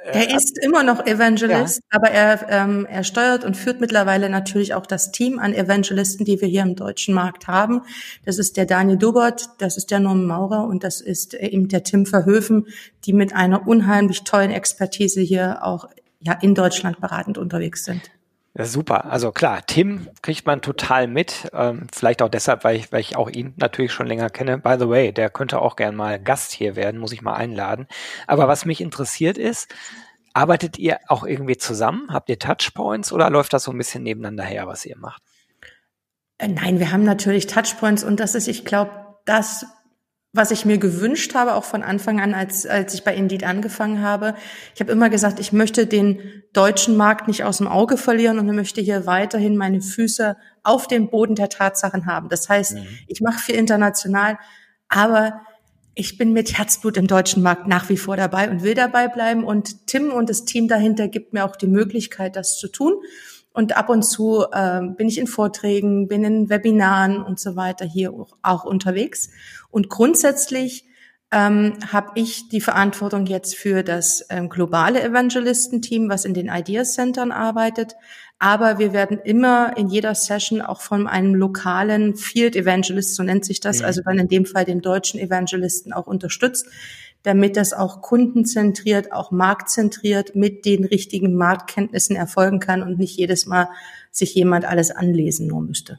Er 0.05 0.31
äh, 0.31 0.37
ist 0.37 0.59
immer 0.59 0.83
noch 0.83 1.07
Evangelist, 1.07 1.79
ja. 1.79 1.99
aber 1.99 2.11
er, 2.11 2.47
ähm, 2.49 2.87
er 2.87 3.05
steuert 3.05 3.45
und 3.45 3.57
führt 3.57 3.81
mittlerweile 3.81 4.29
natürlich 4.29 4.75
auch 4.75 4.87
das 4.87 5.13
Team 5.13 5.39
an 5.39 5.55
Evangelisten, 5.55 6.25
die 6.25 6.41
wir 6.41 6.49
hier 6.49 6.63
im 6.63 6.75
deutschen 6.75 7.15
Markt 7.15 7.47
haben. 7.47 7.83
Das 8.25 8.39
ist 8.39 8.57
der 8.57 8.67
Daniel 8.67 8.99
Dubert, 8.99 9.51
das 9.59 9.77
ist 9.77 9.91
der 9.91 10.01
Norman 10.01 10.27
Maurer 10.27 10.65
und 10.65 10.83
das 10.83 11.01
ist 11.01 11.35
eben 11.35 11.69
der 11.69 11.85
Tim 11.85 12.07
Verhöfen, 12.07 12.67
die 13.05 13.13
mit 13.13 13.33
einer 13.33 13.67
unheimlich 13.67 14.25
tollen 14.25 14.51
Expertise 14.51 15.21
hier 15.21 15.65
auch 15.65 15.89
ja, 16.21 16.33
in 16.41 16.55
Deutschland 16.55 17.01
beratend 17.01 17.39
unterwegs 17.39 17.85
sind. 17.85 18.11
Ja, 18.55 18.67
super. 18.67 19.07
Also 19.07 19.33
klar, 19.33 19.65
Tim 19.67 20.09
kriegt 20.21 20.45
man 20.47 20.61
total 20.61 21.07
mit. 21.07 21.49
Ähm, 21.55 21.87
vielleicht 21.93 22.21
auch 22.21 22.29
deshalb, 22.29 22.65
weil 22.65 22.77
ich, 22.77 22.93
weil 22.93 23.01
ich 23.01 23.17
auch 23.17 23.31
ihn 23.31 23.55
natürlich 23.57 23.93
schon 23.93 24.07
länger 24.07 24.29
kenne. 24.29 24.59
By 24.59 24.77
the 24.79 24.89
way, 24.89 25.11
der 25.11 25.31
könnte 25.31 25.61
auch 25.61 25.75
gern 25.75 25.95
mal 25.95 26.21
Gast 26.21 26.53
hier 26.53 26.77
werden, 26.77 27.01
muss 27.01 27.13
ich 27.13 27.23
mal 27.23 27.35
einladen. 27.35 27.87
Aber 28.27 28.49
was 28.49 28.67
mich 28.67 28.83
interessiert 28.83 29.39
ist, 29.39 29.75
arbeitet 30.35 30.79
ihr 30.79 30.99
auch 31.09 31.25
irgendwie 31.25 31.57
zusammen? 31.57 32.09
Habt 32.11 32.29
ihr 32.29 32.39
Touchpoints 32.39 33.13
oder 33.13 33.31
läuft 33.31 33.55
das 33.55 33.65
so 33.65 33.71
ein 33.71 33.79
bisschen 33.79 34.03
nebeneinander 34.03 34.45
her, 34.45 34.67
was 34.67 34.85
ihr 34.85 34.99
macht? 34.99 35.23
Äh, 36.37 36.49
nein, 36.49 36.79
wir 36.79 36.93
haben 36.93 37.05
natürlich 37.05 37.47
Touchpoints 37.47 38.05
und 38.05 38.21
das 38.21 38.35
ist, 38.35 38.49
ich 38.49 38.67
glaube, 38.67 38.91
das 39.25 39.65
was 40.35 40.51
ich 40.51 40.65
mir 40.65 40.79
gewünscht 40.79 41.35
habe, 41.35 41.55
auch 41.55 41.65
von 41.65 41.83
Anfang 41.83 42.21
an, 42.21 42.33
als, 42.33 42.65
als 42.67 42.95
ich 42.95 43.05
bei 43.05 43.15
Indeed 43.15 43.45
angefangen 43.45 44.01
habe. 44.01 44.35
Ich 44.75 44.81
habe 44.81 44.91
immer 44.91 45.11
gesagt, 45.11 45.39
ich 45.39 45.53
möchte 45.53 45.87
den 45.87 46.21
deutschen 46.55 46.97
Markt 46.97 47.29
nicht 47.29 47.45
aus 47.45 47.59
dem 47.59 47.69
Auge 47.69 47.99
verlieren 47.99 48.39
und 48.39 48.47
möchte 48.55 48.81
hier 48.81 49.05
weiterhin 49.07 49.59
meine 49.59 49.83
Füße 49.83 50.37
auf 50.63 50.89
dem 50.89 51.11
Boden 51.11 51.35
der 51.35 51.51
Tatsachen 51.51 52.07
haben. 52.07 52.31
Das 52.31 52.49
heißt, 52.49 52.77
mhm. 52.77 52.87
ich 53.09 53.21
mache 53.21 53.41
viel 53.41 53.57
international, 53.57 54.39
aber 54.89 55.43
ich 55.95 56.17
bin 56.17 56.33
mit 56.33 56.57
Herzblut 56.57 56.97
im 56.97 57.07
deutschen 57.07 57.43
Markt 57.43 57.67
nach 57.67 57.91
wie 57.91 57.99
vor 57.99 58.17
dabei 58.17 58.51
und 58.51 58.63
will 58.63 58.75
dabei 58.75 59.09
bleiben. 59.09 59.45
Und 59.45 59.87
Tim 59.87 60.11
und 60.11 60.31
das 60.31 60.47
Team 60.47 60.67
dahinter 60.67 61.09
gibt 61.09 61.35
mir 61.35 61.45
auch 61.45 61.57
die 61.57 61.67
Möglichkeit, 61.67 62.37
das 62.37 62.59
zu 62.59 62.69
tun. 62.69 62.95
Und 63.53 63.77
ab 63.77 63.89
und 63.89 64.03
zu 64.03 64.47
äh, 64.51 64.81
bin 64.97 65.09
ich 65.09 65.19
in 65.19 65.27
Vorträgen, 65.27 66.09
bin 66.09 66.25
in 66.25 66.49
Webinaren 66.49 67.23
und 67.23 67.39
so 67.39 67.55
weiter 67.57 67.85
hier 67.85 68.13
auch, 68.13 68.37
auch 68.43 68.65
unterwegs. 68.65 69.31
Und 69.71 69.89
grundsätzlich 69.89 70.87
ähm, 71.33 71.75
habe 71.91 72.13
ich 72.15 72.49
die 72.51 72.61
Verantwortung 72.61 73.27
jetzt 73.27 73.57
für 73.57 73.83
das 73.83 74.27
ähm, 74.29 74.49
globale 74.49 75.03
Evangelistenteam, 75.03 76.09
was 76.09 76.25
in 76.25 76.35
den 76.35 76.49
Ideas 76.49 76.95
Centern 76.95 77.33
arbeitet. 77.33 77.95
Aber 78.39 78.79
wir 78.79 78.93
werden 78.93 79.19
immer 79.23 79.77
in 79.77 79.89
jeder 79.89 80.15
Session 80.15 80.61
auch 80.61 80.81
von 80.81 81.07
einem 81.07 81.35
lokalen 81.35 82.17
Field 82.17 82.57
Evangelist, 82.57 83.15
so 83.15 83.23
nennt 83.23 83.45
sich 83.45 83.61
das, 83.61 83.79
mhm. 83.79 83.85
also 83.87 84.03
dann 84.05 84.19
in 84.19 84.29
dem 84.29 84.47
Fall 84.47 84.65
dem 84.65 84.83
deutschen 84.83 85.21
Evangelisten 85.21 85.93
auch 85.93 86.07
unterstützt, 86.07 86.67
damit 87.23 87.57
das 87.57 87.73
auch 87.73 88.03
kundenzentriert, 88.03 89.13
auch 89.13 89.31
marktzentriert 89.31 90.35
mit 90.35 90.65
den 90.65 90.85
richtigen 90.85 91.35
Marktkenntnissen 91.35 92.17
erfolgen 92.17 92.61
kann 92.61 92.83
und 92.83 92.99
nicht 92.99 93.17
jedes 93.17 93.47
Mal 93.47 93.69
sich 94.11 94.35
jemand 94.35 94.65
alles 94.65 94.91
anlesen 94.91 95.47
nur 95.47 95.63
müsste. 95.63 95.99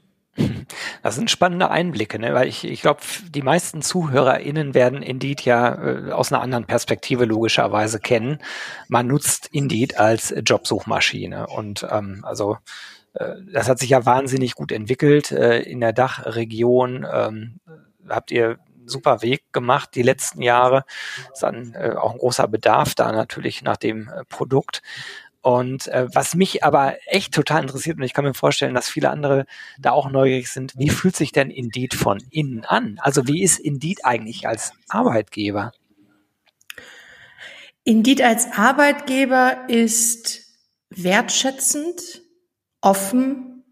Das 1.04 1.16
sind 1.16 1.30
spannende 1.30 1.70
Einblicke, 1.70 2.18
ne? 2.18 2.34
weil 2.34 2.48
ich, 2.48 2.64
ich 2.64 2.82
glaube, 2.82 3.02
die 3.30 3.44
meisten 3.44 3.84
ZuhörerInnen 3.84 4.74
werden 4.74 5.04
Indeed 5.04 5.42
ja 5.42 5.76
äh, 5.76 6.12
aus 6.12 6.32
einer 6.32 6.42
anderen 6.42 6.66
Perspektive 6.66 7.26
logischerweise 7.26 8.00
kennen. 8.00 8.40
Man 8.88 9.08
nutzt 9.08 9.50
Indeed 9.52 10.00
als 10.00 10.34
Jobsuchmaschine 10.44 11.48
und 11.48 11.86
ähm, 11.90 12.22
also 12.24 12.58
äh, 13.14 13.36
das 13.52 13.70
hat 13.70 13.78
sich 13.78 13.92
ja 13.92 14.06
wahnsinnig 14.08 14.56
gut 14.56 14.72
entwickelt. 14.72 15.32
Äh, 15.32 15.62
in 15.62 15.80
der 15.82 15.94
Dachregion 15.94 17.06
ähm, 17.12 17.60
habt 18.10 18.32
ihr 18.32 18.58
super 18.86 19.22
Weg 19.22 19.52
gemacht 19.52 19.92
die 19.96 20.02
letzten 20.02 20.42
Jahre. 20.42 20.86
Ist 21.32 21.44
dann 21.44 21.74
äh, 21.74 21.96
auch 21.98 22.14
ein 22.14 22.20
großer 22.20 22.48
Bedarf 22.48 22.96
da 22.96 23.12
natürlich 23.12 23.62
nach 23.62 23.78
dem 23.78 24.10
äh, 24.10 24.24
Produkt. 24.26 24.82
Und 25.42 25.90
äh, 25.90 26.08
was 26.14 26.36
mich 26.36 26.64
aber 26.64 26.96
echt 27.06 27.34
total 27.34 27.64
interessiert, 27.64 27.98
und 27.98 28.04
ich 28.04 28.14
kann 28.14 28.24
mir 28.24 28.34
vorstellen, 28.34 28.74
dass 28.74 28.88
viele 28.88 29.10
andere 29.10 29.46
da 29.78 29.92
auch 29.92 30.10
neugierig 30.10 30.50
sind, 30.50 30.74
wie 30.78 30.90
fühlt 30.90 31.18
sich 31.18 31.34
denn 31.34 31.50
Indeed 31.50 31.94
von 31.94 32.20
innen 32.30 32.64
an? 32.64 32.98
Also 33.02 33.28
wie 33.28 33.44
ist 33.44 33.60
Indeed 33.60 34.06
eigentlich 34.06 34.48
als 34.48 34.72
Arbeitgeber? 34.88 35.74
Indeed 37.84 38.22
als 38.22 38.48
Arbeitgeber 38.54 39.66
ist 39.68 40.44
wertschätzend, 40.90 42.22
offen, 42.80 43.66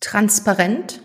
transparent 0.00 1.02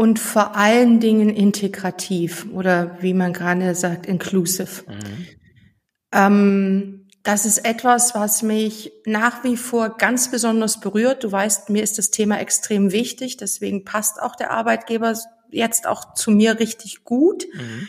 und 0.00 0.18
vor 0.18 0.56
allen 0.56 0.98
Dingen 0.98 1.28
integrativ 1.28 2.46
oder 2.54 2.96
wie 3.02 3.12
man 3.12 3.34
gerade 3.34 3.74
sagt, 3.74 4.06
inclusive. 4.06 4.82
Mhm. 4.88 5.26
Ähm, 6.10 7.06
das 7.22 7.44
ist 7.44 7.66
etwas, 7.66 8.14
was 8.14 8.42
mich 8.42 8.92
nach 9.04 9.44
wie 9.44 9.58
vor 9.58 9.98
ganz 9.98 10.30
besonders 10.30 10.80
berührt. 10.80 11.22
Du 11.22 11.30
weißt, 11.30 11.68
mir 11.68 11.82
ist 11.82 11.98
das 11.98 12.10
Thema 12.10 12.40
extrem 12.40 12.92
wichtig, 12.92 13.36
deswegen 13.36 13.84
passt 13.84 14.22
auch 14.22 14.36
der 14.36 14.52
Arbeitgeber 14.52 15.14
jetzt 15.50 15.86
auch 15.86 16.14
zu 16.14 16.30
mir 16.30 16.58
richtig 16.58 17.04
gut. 17.04 17.44
Mhm. 17.52 17.86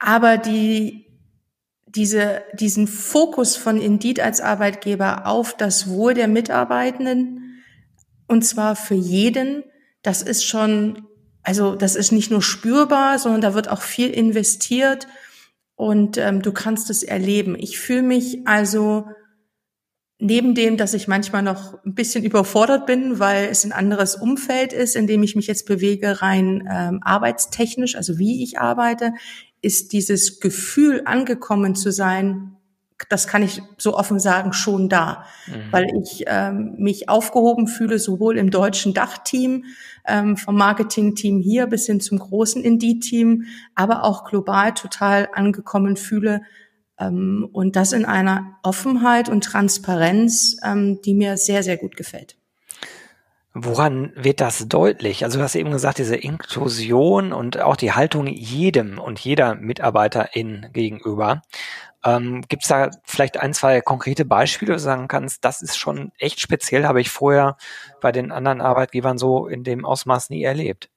Aber 0.00 0.38
die, 0.38 1.06
diese, 1.86 2.42
diesen 2.52 2.88
Fokus 2.88 3.54
von 3.56 3.80
Indeed 3.80 4.18
als 4.18 4.40
Arbeitgeber 4.40 5.24
auf 5.28 5.56
das 5.56 5.88
Wohl 5.88 6.14
der 6.14 6.26
Mitarbeitenden, 6.26 7.62
und 8.26 8.44
zwar 8.44 8.74
für 8.74 8.96
jeden, 8.96 9.62
das 10.02 10.22
ist 10.22 10.44
schon 10.44 11.07
also 11.48 11.76
das 11.76 11.96
ist 11.96 12.12
nicht 12.12 12.30
nur 12.30 12.42
spürbar, 12.42 13.18
sondern 13.18 13.40
da 13.40 13.54
wird 13.54 13.70
auch 13.70 13.80
viel 13.80 14.10
investiert 14.10 15.08
und 15.76 16.18
ähm, 16.18 16.42
du 16.42 16.52
kannst 16.52 16.90
es 16.90 17.02
erleben. 17.02 17.56
Ich 17.58 17.78
fühle 17.78 18.02
mich 18.02 18.46
also 18.46 19.06
neben 20.18 20.54
dem, 20.54 20.76
dass 20.76 20.92
ich 20.92 21.08
manchmal 21.08 21.42
noch 21.42 21.82
ein 21.86 21.94
bisschen 21.94 22.22
überfordert 22.22 22.84
bin, 22.84 23.18
weil 23.18 23.48
es 23.48 23.64
ein 23.64 23.72
anderes 23.72 24.14
Umfeld 24.14 24.74
ist, 24.74 24.94
in 24.94 25.06
dem 25.06 25.22
ich 25.22 25.36
mich 25.36 25.46
jetzt 25.46 25.64
bewege, 25.64 26.20
rein 26.20 26.68
ähm, 26.70 27.00
arbeitstechnisch, 27.02 27.96
also 27.96 28.18
wie 28.18 28.42
ich 28.44 28.58
arbeite, 28.58 29.14
ist 29.62 29.94
dieses 29.94 30.40
Gefühl 30.40 31.00
angekommen 31.06 31.74
zu 31.74 31.90
sein, 31.90 32.57
das 33.08 33.26
kann 33.26 33.42
ich 33.42 33.62
so 33.76 33.96
offen 33.96 34.18
sagen, 34.18 34.52
schon 34.52 34.88
da, 34.88 35.24
mhm. 35.46 35.72
weil 35.72 35.86
ich 36.02 36.24
ähm, 36.26 36.74
mich 36.78 37.08
aufgehoben 37.08 37.66
fühle, 37.68 37.98
sowohl 37.98 38.36
im 38.36 38.50
deutschen 38.50 38.94
Dachteam, 38.94 39.64
ähm, 40.06 40.36
vom 40.36 40.56
Marketing-Team 40.56 41.40
hier 41.40 41.66
bis 41.66 41.86
hin 41.86 42.00
zum 42.00 42.18
großen 42.18 42.62
Indie-Team, 42.62 43.44
aber 43.74 44.04
auch 44.04 44.24
global 44.24 44.74
total 44.74 45.28
angekommen 45.32 45.96
fühle. 45.96 46.42
Ähm, 46.98 47.48
und 47.52 47.76
das 47.76 47.92
in 47.92 48.04
einer 48.04 48.58
Offenheit 48.62 49.28
und 49.28 49.44
Transparenz, 49.44 50.56
ähm, 50.64 51.00
die 51.02 51.14
mir 51.14 51.36
sehr, 51.36 51.62
sehr 51.62 51.76
gut 51.76 51.96
gefällt. 51.96 52.36
Woran 53.54 54.12
wird 54.14 54.40
das 54.40 54.68
deutlich? 54.68 55.24
Also 55.24 55.38
du 55.38 55.44
hast 55.44 55.56
eben 55.56 55.72
gesagt, 55.72 55.98
diese 55.98 56.16
Inklusion 56.16 57.32
und 57.32 57.60
auch 57.60 57.76
die 57.76 57.92
Haltung 57.92 58.26
jedem 58.26 58.98
und 58.98 59.18
jeder 59.18 59.54
Mitarbeiterin 59.56 60.66
gegenüber. 60.72 61.42
Ähm, 62.04 62.42
Gibt 62.48 62.62
es 62.62 62.68
da 62.68 62.90
vielleicht 63.04 63.38
ein, 63.40 63.54
zwei 63.54 63.80
konkrete 63.80 64.24
Beispiele, 64.24 64.72
wo 64.72 64.74
du 64.74 64.80
sagen 64.80 65.08
kannst, 65.08 65.44
das 65.44 65.62
ist 65.62 65.76
schon 65.76 66.12
echt 66.18 66.40
speziell, 66.40 66.84
habe 66.84 67.00
ich 67.00 67.10
vorher 67.10 67.56
bei 68.00 68.12
den 68.12 68.30
anderen 68.30 68.60
Arbeitgebern 68.60 69.18
so 69.18 69.46
in 69.46 69.64
dem 69.64 69.84
Ausmaß 69.84 70.30
nie 70.30 70.42
erlebt? 70.42 70.90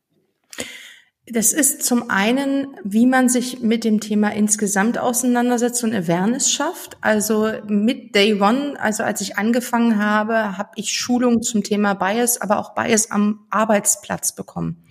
Das 1.27 1.53
ist 1.53 1.83
zum 1.83 2.09
einen, 2.09 2.75
wie 2.83 3.05
man 3.05 3.29
sich 3.29 3.61
mit 3.61 3.83
dem 3.83 3.99
Thema 3.99 4.33
insgesamt 4.33 4.97
auseinandersetzt 4.97 5.83
und 5.83 5.93
Awareness 5.93 6.51
schafft. 6.51 6.97
Also 6.99 7.51
mit 7.67 8.15
Day 8.15 8.41
One, 8.41 8.75
also 8.79 9.03
als 9.03 9.21
ich 9.21 9.37
angefangen 9.37 10.03
habe, 10.03 10.57
habe 10.57 10.71
ich 10.75 10.91
Schulungen 10.91 11.41
zum 11.41 11.63
Thema 11.63 11.93
Bias, 11.93 12.41
aber 12.41 12.59
auch 12.59 12.73
Bias 12.73 13.11
am 13.11 13.45
Arbeitsplatz 13.49 14.35
bekommen. 14.35 14.83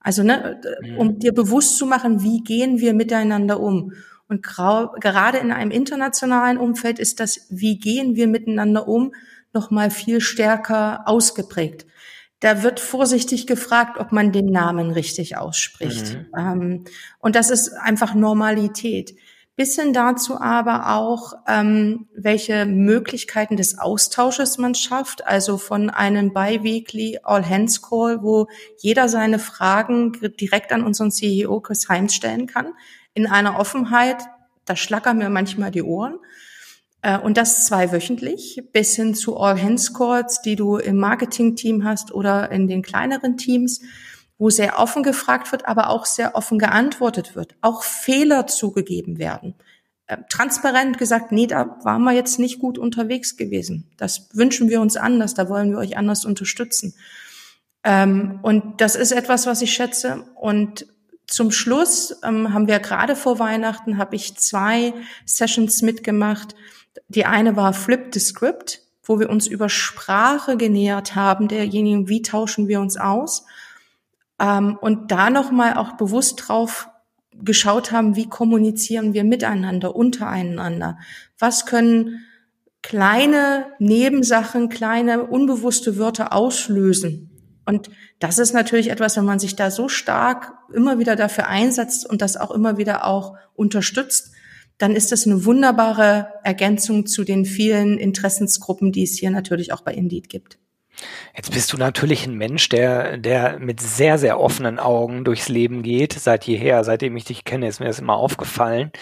Also 0.00 0.22
ne, 0.22 0.60
mhm. 0.82 0.98
um 0.98 1.18
dir 1.18 1.32
bewusst 1.32 1.76
zu 1.76 1.86
machen, 1.86 2.22
wie 2.22 2.42
gehen 2.42 2.78
wir 2.78 2.94
miteinander 2.94 3.58
um. 3.58 3.92
Und 4.42 5.00
gerade 5.00 5.38
in 5.38 5.52
einem 5.52 5.70
internationalen 5.70 6.58
Umfeld 6.58 6.98
ist 6.98 7.20
das, 7.20 7.46
wie 7.50 7.78
gehen 7.78 8.16
wir 8.16 8.26
miteinander 8.26 8.88
um, 8.88 9.12
noch 9.52 9.70
mal 9.70 9.90
viel 9.90 10.20
stärker 10.20 11.06
ausgeprägt. 11.06 11.86
Da 12.40 12.62
wird 12.62 12.80
vorsichtig 12.80 13.46
gefragt, 13.46 13.98
ob 13.98 14.12
man 14.12 14.32
den 14.32 14.46
Namen 14.46 14.90
richtig 14.90 15.36
ausspricht. 15.36 16.14
Mhm. 16.14 16.26
Ähm, 16.36 16.84
und 17.20 17.36
das 17.36 17.50
ist 17.50 17.72
einfach 17.72 18.14
Normalität. 18.14 19.14
Bis 19.56 19.76
hin 19.76 19.92
dazu 19.92 20.40
aber 20.40 20.96
auch, 20.96 21.34
ähm, 21.46 22.08
welche 22.14 22.66
Möglichkeiten 22.66 23.56
des 23.56 23.78
Austausches 23.78 24.58
man 24.58 24.74
schafft, 24.74 25.24
also 25.26 25.58
von 25.58 25.90
einem 25.90 26.34
Bi-Weekly 26.34 27.20
All-Hands-Call, 27.22 28.22
wo 28.22 28.48
jeder 28.78 29.08
seine 29.08 29.38
Fragen 29.38 30.12
direkt 30.40 30.72
an 30.72 30.82
unseren 30.82 31.12
CEO 31.12 31.60
Chris 31.60 31.88
Heinz 31.88 32.14
stellen 32.14 32.48
kann, 32.48 32.72
in 33.14 33.26
einer 33.26 33.58
Offenheit, 33.58 34.18
da 34.64 34.76
schlackern 34.76 35.18
mir 35.18 35.30
manchmal 35.30 35.70
die 35.70 35.82
Ohren. 35.82 36.18
Äh, 37.02 37.18
und 37.18 37.36
das 37.36 37.66
zweiwöchentlich 37.66 38.62
bis 38.72 38.96
hin 38.96 39.14
zu 39.14 39.36
All-Hands-Calls, 39.36 40.42
die 40.42 40.56
du 40.56 40.76
im 40.76 40.96
Marketing-Team 40.96 41.84
hast 41.84 42.12
oder 42.12 42.50
in 42.50 42.66
den 42.66 42.82
kleineren 42.82 43.36
Teams, 43.36 43.80
wo 44.38 44.50
sehr 44.50 44.78
offen 44.78 45.02
gefragt 45.02 45.52
wird, 45.52 45.66
aber 45.66 45.90
auch 45.90 46.06
sehr 46.06 46.34
offen 46.34 46.58
geantwortet 46.58 47.36
wird. 47.36 47.54
Auch 47.60 47.82
Fehler 47.82 48.46
zugegeben 48.46 49.18
werden. 49.18 49.54
Äh, 50.06 50.18
transparent 50.28 50.98
gesagt, 50.98 51.30
nee, 51.30 51.46
da 51.46 51.78
waren 51.82 52.02
wir 52.02 52.12
jetzt 52.12 52.38
nicht 52.38 52.58
gut 52.58 52.78
unterwegs 52.78 53.36
gewesen. 53.36 53.90
Das 53.96 54.28
wünschen 54.34 54.68
wir 54.68 54.80
uns 54.80 54.96
anders, 54.96 55.34
da 55.34 55.48
wollen 55.48 55.70
wir 55.70 55.78
euch 55.78 55.96
anders 55.96 56.24
unterstützen. 56.24 56.94
Ähm, 57.84 58.40
und 58.42 58.80
das 58.80 58.96
ist 58.96 59.12
etwas, 59.12 59.46
was 59.46 59.62
ich 59.62 59.72
schätze. 59.72 60.24
Und 60.34 60.86
zum 61.26 61.50
Schluss 61.50 62.16
ähm, 62.22 62.52
haben 62.52 62.68
wir 62.68 62.78
gerade 62.80 63.16
vor 63.16 63.38
Weihnachten, 63.38 63.98
habe 63.98 64.16
ich 64.16 64.36
zwei 64.36 64.94
Sessions 65.24 65.82
mitgemacht. 65.82 66.54
Die 67.08 67.24
eine 67.24 67.56
war 67.56 67.72
Flip 67.72 68.12
the 68.12 68.20
Script, 68.20 68.82
wo 69.02 69.18
wir 69.18 69.30
uns 69.30 69.46
über 69.46 69.68
Sprache 69.68 70.56
genähert 70.56 71.14
haben, 71.14 71.48
derjenigen, 71.48 72.08
wie 72.08 72.22
tauschen 72.22 72.68
wir 72.68 72.80
uns 72.80 72.96
aus. 72.96 73.46
Ähm, 74.40 74.78
und 74.80 75.10
da 75.10 75.30
nochmal 75.30 75.74
auch 75.74 75.92
bewusst 75.92 76.44
drauf 76.46 76.88
geschaut 77.32 77.90
haben, 77.90 78.16
wie 78.16 78.28
kommunizieren 78.28 79.12
wir 79.12 79.24
miteinander, 79.24 79.96
untereinander. 79.96 80.98
Was 81.38 81.66
können 81.66 82.24
kleine 82.82 83.66
Nebensachen, 83.78 84.68
kleine 84.68 85.24
unbewusste 85.24 85.98
Wörter 85.98 86.32
auslösen 86.32 87.33
und 87.66 87.90
das 88.18 88.38
ist 88.38 88.52
natürlich 88.52 88.90
etwas, 88.90 89.16
wenn 89.16 89.24
man 89.24 89.38
sich 89.38 89.56
da 89.56 89.70
so 89.70 89.88
stark 89.88 90.52
immer 90.72 90.98
wieder 90.98 91.16
dafür 91.16 91.48
einsetzt 91.48 92.08
und 92.08 92.22
das 92.22 92.36
auch 92.36 92.50
immer 92.50 92.76
wieder 92.76 93.06
auch 93.06 93.36
unterstützt, 93.54 94.32
dann 94.78 94.96
ist 94.96 95.12
das 95.12 95.26
eine 95.26 95.44
wunderbare 95.44 96.28
Ergänzung 96.42 97.06
zu 97.06 97.24
den 97.24 97.44
vielen 97.44 97.98
Interessensgruppen, 97.98 98.92
die 98.92 99.04
es 99.04 99.18
hier 99.18 99.30
natürlich 99.30 99.72
auch 99.72 99.82
bei 99.82 99.94
Indeed 99.94 100.28
gibt. 100.28 100.58
Jetzt 101.36 101.52
bist 101.52 101.72
du 101.72 101.76
natürlich 101.76 102.26
ein 102.26 102.34
Mensch, 102.34 102.68
der, 102.68 103.16
der 103.18 103.58
mit 103.58 103.80
sehr, 103.80 104.18
sehr 104.18 104.38
offenen 104.38 104.78
Augen 104.78 105.24
durchs 105.24 105.48
Leben 105.48 105.82
geht, 105.82 106.12
seit 106.12 106.44
jeher, 106.44 106.84
seitdem 106.84 107.16
ich 107.16 107.24
dich 107.24 107.44
kenne, 107.44 107.68
ist 107.68 107.80
mir 107.80 107.86
das 107.86 107.98
immer 107.98 108.16
aufgefallen. 108.16 108.92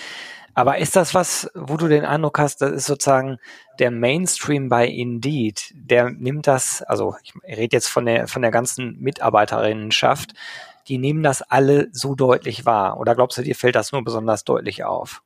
Aber 0.55 0.79
ist 0.79 0.97
das 0.97 1.15
was, 1.15 1.51
wo 1.55 1.77
du 1.77 1.89
den 1.89 2.05
Eindruck 2.05 2.39
hast, 2.39 2.61
das 2.61 2.73
ist 2.73 2.87
sozusagen 2.87 3.39
der 3.79 3.91
Mainstream 3.91 4.69
bei 4.69 4.87
Indeed, 4.87 5.73
der 5.75 6.11
nimmt 6.11 6.47
das, 6.47 6.83
also 6.83 7.17
ich 7.23 7.33
rede 7.45 7.77
jetzt 7.77 7.89
von 7.89 8.05
der, 8.05 8.29
von 8.29 8.43
der 8.43 8.51
ganzen 8.51 8.99
Mitarbeiterinnenschaft, 9.01 10.35
die 10.89 10.99
nehmen 10.99 11.23
das 11.23 11.43
alle 11.43 11.89
so 11.93 12.15
deutlich 12.15 12.67
wahr? 12.67 12.99
Oder 12.99 13.15
glaubst 13.15 13.39
du, 13.39 13.43
dir 13.43 13.55
fällt 13.55 13.77
das 13.77 13.93
nur 13.93 14.05
besonders 14.05 14.45
deutlich 14.45 14.85
auf? 14.85 15.23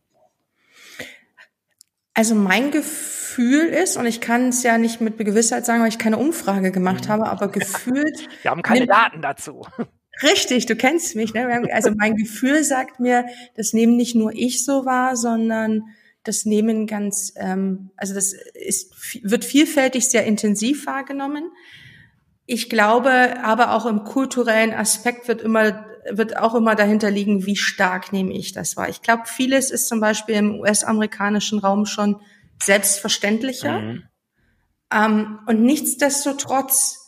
Also 2.15 2.35
mein 2.35 2.71
Gefühl 2.71 3.67
ist, 3.67 3.97
und 3.97 4.07
ich 4.07 4.21
kann 4.21 4.49
es 4.49 4.63
ja 4.63 4.79
nicht 4.79 5.01
mit 5.01 5.19
Gewissheit 5.19 5.67
sagen, 5.67 5.83
weil 5.83 5.89
ich 5.89 5.99
keine 5.99 6.19
Umfrage 6.19 6.73
gemacht 6.73 7.07
mhm. 7.07 7.13
habe, 7.13 7.27
aber 7.27 7.49
gefühlt. 7.49 8.29
Wir 8.43 8.51
haben 8.51 8.63
keine 8.63 8.87
Daten 8.87 9.21
dazu. 9.23 9.67
Richtig, 10.23 10.67
du 10.67 10.77
kennst 10.77 11.15
mich. 11.15 11.35
Ne? 11.35 11.69
Also 11.73 11.91
mein 11.95 12.17
Gefühl 12.17 12.65
sagt 12.65 13.01
mir, 13.01 13.27
das 13.55 13.73
nehmen 13.73 13.97
nicht 13.97 14.15
nur 14.15 14.33
ich 14.33 14.65
so 14.65 14.85
wahr, 14.85 15.17
sondern 15.17 15.83
das 16.25 16.45
nehmen 16.45 16.87
ganz, 16.87 17.33
ähm, 17.37 17.91
also 17.97 18.15
das 18.15 18.33
ist, 18.33 18.95
wird 19.23 19.45
vielfältig 19.45 20.09
sehr 20.09 20.25
intensiv 20.25 20.87
wahrgenommen. 20.87 21.51
Ich 22.47 22.69
glaube, 22.69 23.37
aber 23.43 23.73
auch 23.73 23.87
im 23.87 24.05
kulturellen 24.05 24.73
Aspekt 24.73 25.29
wird 25.29 25.43
immer, 25.43 25.87
wird 26.11 26.37
auch 26.37 26.55
immer 26.55 26.75
dahinter 26.75 27.11
liegen, 27.11 27.47
wie 27.47 27.57
stark 27.57 28.13
nehme 28.13 28.33
ich 28.33 28.53
das 28.53 28.77
wahr. 28.77 28.89
Ich 28.89 29.03
glaube, 29.03 29.25
vieles 29.27 29.71
ist 29.71 29.89
zum 29.89 30.01
Beispiel 30.01 30.37
im 30.37 30.61
US-amerikanischen 30.61 31.59
Raum 31.59 31.87
schon 31.87 32.21
selbstverständlicher. 32.63 33.81
Mhm. 33.81 34.03
Ähm, 34.93 35.39
und 35.47 35.63
nichtsdestotrotz 35.63 37.06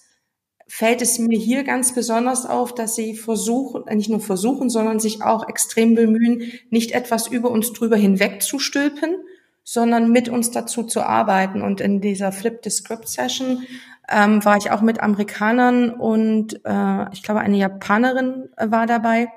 fällt 0.68 1.00
es 1.00 1.18
mir 1.18 1.38
hier 1.38 1.64
ganz 1.64 1.94
besonders 1.94 2.44
auf, 2.44 2.74
dass 2.74 2.94
sie 2.94 3.16
versuchen, 3.16 3.87
äh, 3.88 3.96
nicht 3.96 4.11
nur 4.11 4.20
versuchen, 4.20 4.68
sondern 4.68 5.00
sich 5.00 5.22
auch 5.22 5.48
extrem 5.48 5.94
bemühen, 5.94 6.52
nicht 6.70 6.92
etwas 6.92 7.26
über 7.26 7.50
uns 7.50 7.72
drüber 7.72 7.96
hinweg 7.96 8.42
zu 8.42 8.59
stülpen, 8.59 9.16
sondern 9.64 10.12
mit 10.12 10.28
uns 10.28 10.50
dazu 10.50 10.83
zu 10.83 11.02
arbeiten. 11.02 11.62
Und 11.62 11.81
in 11.81 12.00
dieser 12.00 12.33
Flip 12.33 12.61
the 12.62 12.70
Script 12.70 13.09
Session 13.09 13.66
ähm, 14.11 14.44
war 14.44 14.59
ich 14.59 14.70
auch 14.70 14.83
mit 14.83 15.00
Amerikanern 15.00 15.90
und 15.90 16.61
äh, 16.64 17.12
ich 17.12 17.22
glaube 17.22 17.40
eine 17.40 17.57
Japanerin 17.57 18.48
äh, 18.57 18.70
war 18.70 18.87
dabei. 18.87 19.28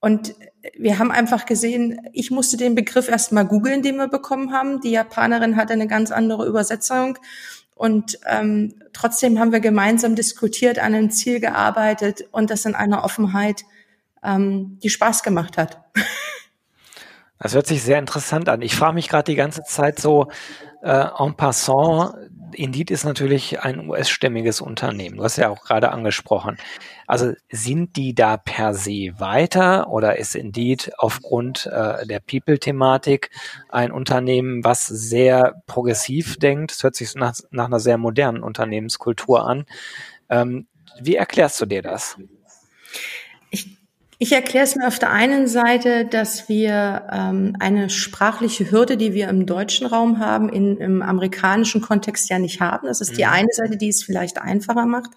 Und 0.00 0.34
wir 0.76 0.98
haben 0.98 1.10
einfach 1.10 1.44
gesehen, 1.44 2.00
ich 2.12 2.30
musste 2.30 2.56
den 2.56 2.76
Begriff 2.76 3.08
erstmal 3.08 3.46
googeln, 3.46 3.82
den 3.82 3.96
wir 3.96 4.06
bekommen 4.06 4.52
haben. 4.52 4.80
Die 4.80 4.92
Japanerin 4.92 5.56
hatte 5.56 5.72
eine 5.72 5.88
ganz 5.88 6.12
andere 6.12 6.46
Übersetzung. 6.46 7.18
Und 7.78 8.18
ähm, 8.26 8.74
trotzdem 8.92 9.38
haben 9.38 9.52
wir 9.52 9.60
gemeinsam 9.60 10.16
diskutiert, 10.16 10.78
an 10.78 10.94
einem 10.94 11.10
Ziel 11.10 11.38
gearbeitet 11.38 12.24
und 12.32 12.50
das 12.50 12.64
in 12.64 12.74
einer 12.74 13.04
Offenheit, 13.04 13.62
ähm, 14.22 14.78
die 14.82 14.90
Spaß 14.90 15.22
gemacht 15.22 15.56
hat. 15.56 15.78
Das 17.38 17.54
hört 17.54 17.68
sich 17.68 17.84
sehr 17.84 18.00
interessant 18.00 18.48
an. 18.48 18.62
Ich 18.62 18.74
frage 18.74 18.94
mich 18.94 19.08
gerade 19.08 19.30
die 19.30 19.36
ganze 19.36 19.62
Zeit 19.62 20.00
so 20.00 20.26
äh, 20.82 21.06
en 21.18 21.36
passant, 21.36 22.14
Indeed 22.52 22.90
ist 22.90 23.04
natürlich 23.04 23.60
ein 23.60 23.88
US-stämmiges 23.88 24.60
Unternehmen. 24.60 25.16
Du 25.16 25.24
hast 25.24 25.36
ja 25.36 25.48
auch 25.48 25.62
gerade 25.64 25.90
angesprochen. 25.90 26.58
Also 27.06 27.32
sind 27.50 27.96
die 27.96 28.14
da 28.14 28.36
per 28.36 28.74
se 28.74 29.14
weiter 29.18 29.88
oder 29.88 30.18
ist 30.18 30.34
Indeed 30.34 30.92
aufgrund 30.98 31.66
äh, 31.66 32.06
der 32.06 32.20
People-Thematik 32.20 33.30
ein 33.68 33.92
Unternehmen, 33.92 34.64
was 34.64 34.86
sehr 34.86 35.62
progressiv 35.66 36.38
denkt? 36.38 36.72
Das 36.72 36.82
hört 36.82 36.96
sich 36.96 37.14
nach, 37.14 37.34
nach 37.50 37.66
einer 37.66 37.80
sehr 37.80 37.98
modernen 37.98 38.42
Unternehmenskultur 38.42 39.46
an. 39.46 39.66
Ähm, 40.28 40.66
wie 41.00 41.16
erklärst 41.16 41.60
du 41.60 41.66
dir 41.66 41.82
das? 41.82 42.16
Ich 44.20 44.32
erkläre 44.32 44.64
es 44.64 44.74
mir 44.74 44.88
auf 44.88 44.98
der 44.98 45.12
einen 45.12 45.46
Seite, 45.46 46.04
dass 46.04 46.48
wir 46.48 47.06
ähm, 47.12 47.54
eine 47.60 47.88
sprachliche 47.88 48.68
Hürde, 48.72 48.96
die 48.96 49.14
wir 49.14 49.28
im 49.28 49.46
deutschen 49.46 49.86
Raum 49.86 50.18
haben, 50.18 50.48
in, 50.48 50.76
im 50.78 51.02
amerikanischen 51.02 51.80
Kontext 51.80 52.28
ja 52.28 52.40
nicht 52.40 52.60
haben. 52.60 52.88
Das 52.88 53.00
ist 53.00 53.16
die 53.16 53.24
mhm. 53.24 53.30
eine 53.30 53.48
Seite, 53.52 53.76
die 53.76 53.88
es 53.88 54.02
vielleicht 54.02 54.38
einfacher 54.42 54.86
macht. 54.86 55.10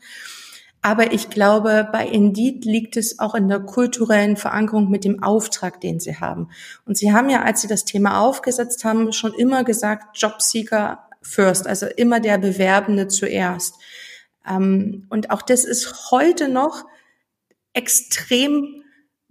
Aber 0.84 1.14
ich 1.14 1.32
glaube, 1.32 1.90
bei 1.92 2.08
Indeed 2.08 2.64
liegt 2.64 2.96
es 2.96 3.18
auch 3.18 3.34
in 3.34 3.48
der 3.48 3.60
kulturellen 3.60 4.38
Verankerung 4.38 4.90
mit 4.90 5.04
dem 5.04 5.24
Auftrag, 5.24 5.82
den 5.82 6.00
sie 6.00 6.18
haben. 6.18 6.50
Und 6.86 6.96
sie 6.96 7.12
haben 7.12 7.30
ja, 7.30 7.42
als 7.42 7.62
sie 7.62 7.68
das 7.68 7.86
Thema 7.86 8.22
aufgesetzt 8.22 8.86
haben, 8.86 9.12
schon 9.14 9.34
immer 9.34 9.64
gesagt, 9.64 10.20
Jobseeker 10.20 11.08
first, 11.24 11.66
also 11.66 11.88
immer 11.88 12.20
der 12.20 12.38
Bewerbende 12.38 13.08
zuerst. 13.08 13.76
Ähm, 14.48 15.08
und 15.10 15.32
auch 15.32 15.42
das 15.42 15.66
ist 15.66 16.12
heute 16.12 16.50
noch 16.50 16.86
extrem 17.74 18.81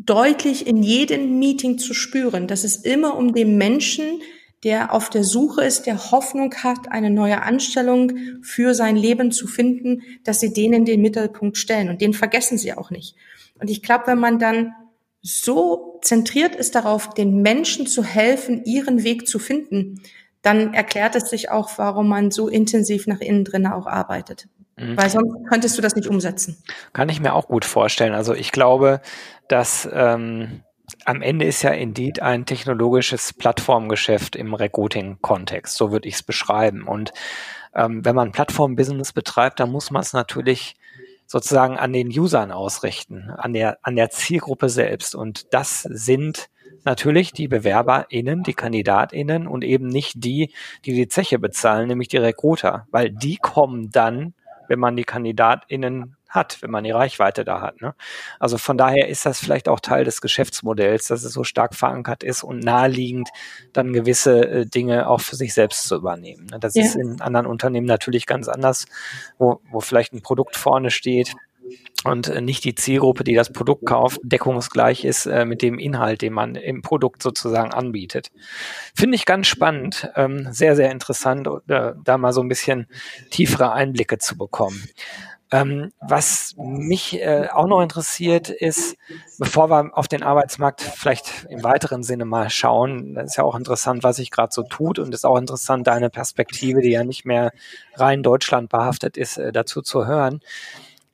deutlich 0.07 0.67
in 0.67 0.83
jedem 0.83 1.39
Meeting 1.39 1.79
zu 1.79 1.95
spüren, 1.95 2.47
dass 2.47 2.65
es 2.65 2.77
immer 2.77 3.17
um 3.17 3.35
den 3.35 3.57
Menschen 3.57 4.21
der 4.63 4.93
auf 4.93 5.09
der 5.09 5.25
Suche 5.25 5.65
ist, 5.65 5.87
der 5.87 6.11
Hoffnung 6.11 6.55
hat, 6.55 6.91
eine 6.93 7.11
neue 7.11 7.43
Anstellung 7.43 8.13
für 8.43 8.75
sein 8.75 8.97
Leben 8.97 9.33
zu 9.33 9.47
finden, 9.47 10.03
dass 10.25 10.41
sie 10.41 10.53
den 10.53 10.73
in 10.75 10.85
den 10.85 11.01
Mittelpunkt 11.01 11.57
stellen. 11.57 11.89
Und 11.89 12.01
den 12.03 12.13
vergessen 12.13 12.59
sie 12.59 12.75
auch 12.75 12.91
nicht. 12.91 13.17
Und 13.59 13.71
ich 13.71 13.83
glaube, 13.83 14.09
wenn 14.09 14.19
man 14.19 14.39
dann 14.39 14.75
so 15.23 15.99
zentriert 16.03 16.55
ist 16.55 16.75
darauf, 16.75 17.15
den 17.15 17.41
Menschen 17.41 17.87
zu 17.87 18.05
helfen, 18.05 18.65
ihren 18.65 19.03
Weg 19.03 19.27
zu 19.27 19.39
finden, 19.39 20.03
dann 20.43 20.73
erklärt 20.75 21.15
es 21.17 21.29
sich 21.29 21.51
auch, 21.51 21.71
warum 21.77 22.09
man 22.09 22.31
so 22.31 22.49
intensiv 22.49 23.07
nach 23.07 23.21
innen 23.21 23.45
drin 23.45 23.67
auch 23.67 23.87
arbeitet. 23.87 24.47
Mhm. 24.81 24.97
Weil 24.97 25.11
sonst 25.11 25.47
könntest 25.49 25.77
du 25.77 25.83
das 25.83 25.95
nicht 25.95 26.09
umsetzen. 26.09 26.57
Kann 26.93 27.09
ich 27.09 27.21
mir 27.21 27.35
auch 27.35 27.49
gut 27.49 27.65
vorstellen. 27.65 28.15
Also 28.15 28.35
ich 28.35 28.51
glaube, 28.51 29.01
dass 29.49 29.89
ähm, 29.93 30.63
am 31.05 31.23
Ende 31.23 31.45
ist 31.45 31.63
ja 31.63 31.71
Indeed 31.71 32.23
ein 32.23 32.47
technologisches 32.47 33.33
Plattformgeschäft 33.33 34.37
im 34.37 34.55
Recruiting-Kontext. 34.55 35.77
So 35.77 35.93
würde 35.93 36.09
ich 36.09 36.15
es 36.15 36.23
beschreiben. 36.23 36.87
Und 36.87 37.13
ähm, 37.75 38.05
wenn 38.05 38.17
man 38.17 38.33
Plattform-Business 38.33 39.13
betreibt, 39.13 39.61
dann 39.61 39.71
muss 39.71 39.91
man 39.91 40.03
es 40.03 40.13
natürlich 40.13 40.77
sozusagen 41.27 41.79
an 41.79 41.93
den 41.93 42.09
Usern 42.09 42.51
ausrichten, 42.51 43.31
an 43.31 43.53
der, 43.53 43.79
an 43.83 43.95
der 43.95 44.11
Zielgruppe 44.11 44.69
selbst. 44.69 45.15
Und 45.15 45.55
das 45.55 45.83
sind 45.83 46.49
natürlich 46.85 47.33
die 47.33 47.47
BewerberInnen, 47.47 48.43
die 48.43 48.55
KandidatInnen 48.55 49.47
und 49.47 49.63
eben 49.63 49.87
nicht 49.87 50.25
die, 50.25 50.53
die 50.85 50.95
die 50.95 51.09
Zeche 51.09 51.39
bezahlen, 51.39 51.89
nämlich 51.89 52.09
die 52.09 52.17
Recruiter, 52.17 52.87
weil 52.91 53.11
die 53.11 53.37
kommen 53.37 53.91
dann, 53.91 54.35
wenn 54.71 54.79
man 54.79 54.97
die 54.97 55.03
KandidatInnen 55.03 56.17
hat, 56.29 56.63
wenn 56.63 56.71
man 56.71 56.85
die 56.85 56.93
Reichweite 56.93 57.45
da 57.45 57.61
hat. 57.61 57.83
Ne? 57.83 57.93
Also 58.39 58.57
von 58.57 58.79
daher 58.79 59.09
ist 59.09 59.27
das 59.27 59.41
vielleicht 59.41 59.69
auch 59.69 59.81
Teil 59.81 60.05
des 60.05 60.21
Geschäftsmodells, 60.21 61.09
dass 61.09 61.25
es 61.25 61.33
so 61.33 61.43
stark 61.43 61.75
verankert 61.75 62.23
ist 62.23 62.45
und 62.45 62.61
naheliegend, 62.61 63.31
dann 63.73 63.93
gewisse 63.93 64.49
äh, 64.49 64.67
Dinge 64.67 65.09
auch 65.09 65.21
für 65.21 65.35
sich 65.35 65.53
selbst 65.55 65.89
zu 65.89 65.97
übernehmen. 65.97 66.47
Ne? 66.47 66.61
Das 66.61 66.77
ja. 66.77 66.85
ist 66.85 66.95
in 66.95 67.21
anderen 67.21 67.47
Unternehmen 67.47 67.87
natürlich 67.87 68.27
ganz 68.27 68.47
anders, 68.47 68.87
wo, 69.39 69.61
wo 69.71 69.81
vielleicht 69.81 70.13
ein 70.13 70.23
Produkt 70.23 70.57
vorne 70.57 70.93
steht, 70.93 71.35
und 72.05 72.29
äh, 72.29 72.41
nicht 72.41 72.65
die 72.65 72.75
Zielgruppe, 72.75 73.25
die 73.25 73.35
das 73.35 73.53
Produkt 73.53 73.87
kauft, 73.87 74.21
deckungsgleich 74.23 75.05
ist 75.05 75.27
äh, 75.27 75.45
mit 75.45 75.63
dem 75.63 75.79
Inhalt, 75.79 76.23
den 76.23 76.33
man 76.33 76.55
im 76.55 76.83
Produkt 76.83 77.23
sozusagen 77.23 77.73
anbietet. 77.73 78.31
Finde 78.95 79.17
ich 79.17 79.27
ganz 79.27 79.47
spannend, 79.47 80.11
ähm, 80.17 80.49
sehr, 80.51 80.77
sehr 80.77 80.91
interessant, 80.91 81.49
äh, 81.69 81.93
da 82.03 82.19
mal 82.19 82.33
so 82.33 82.41
ein 82.41 82.49
bisschen 82.49 82.87
tiefere 83.31 83.73
Einblicke 83.73 84.19
zu 84.19 84.37
bekommen. 84.37 84.89
Ähm, 85.53 85.91
was 86.01 86.55
mich 86.57 87.21
äh, 87.21 87.49
auch 87.53 87.67
noch 87.67 87.83
interessiert 87.83 88.51
ist, 88.51 88.97
bevor 89.37 89.69
wir 89.69 89.91
auf 89.99 90.07
den 90.07 90.23
Arbeitsmarkt 90.23 90.81
vielleicht 90.81 91.47
im 91.51 91.65
weiteren 91.65 92.05
Sinne 92.05 92.25
mal 92.25 92.51
schauen, 92.51 93.15
das 93.15 93.31
ist 93.31 93.37
ja 93.37 93.43
auch 93.43 93.57
interessant, 93.57 94.05
was 94.05 94.17
sich 94.17 94.31
gerade 94.31 94.53
so 94.53 94.63
tut 94.63 95.01
und 95.01 95.13
ist 95.13 95.27
auch 95.27 95.37
interessant, 95.37 95.89
deine 95.89 96.09
Perspektive, 96.09 96.83
die 96.83 96.91
ja 96.91 97.03
nicht 97.03 97.25
mehr 97.25 97.51
rein 97.95 98.23
Deutschland 98.23 98.69
behaftet 98.69 99.17
ist, 99.17 99.39
äh, 99.39 99.51
dazu 99.51 99.83
zu 99.83 100.07
hören. 100.07 100.41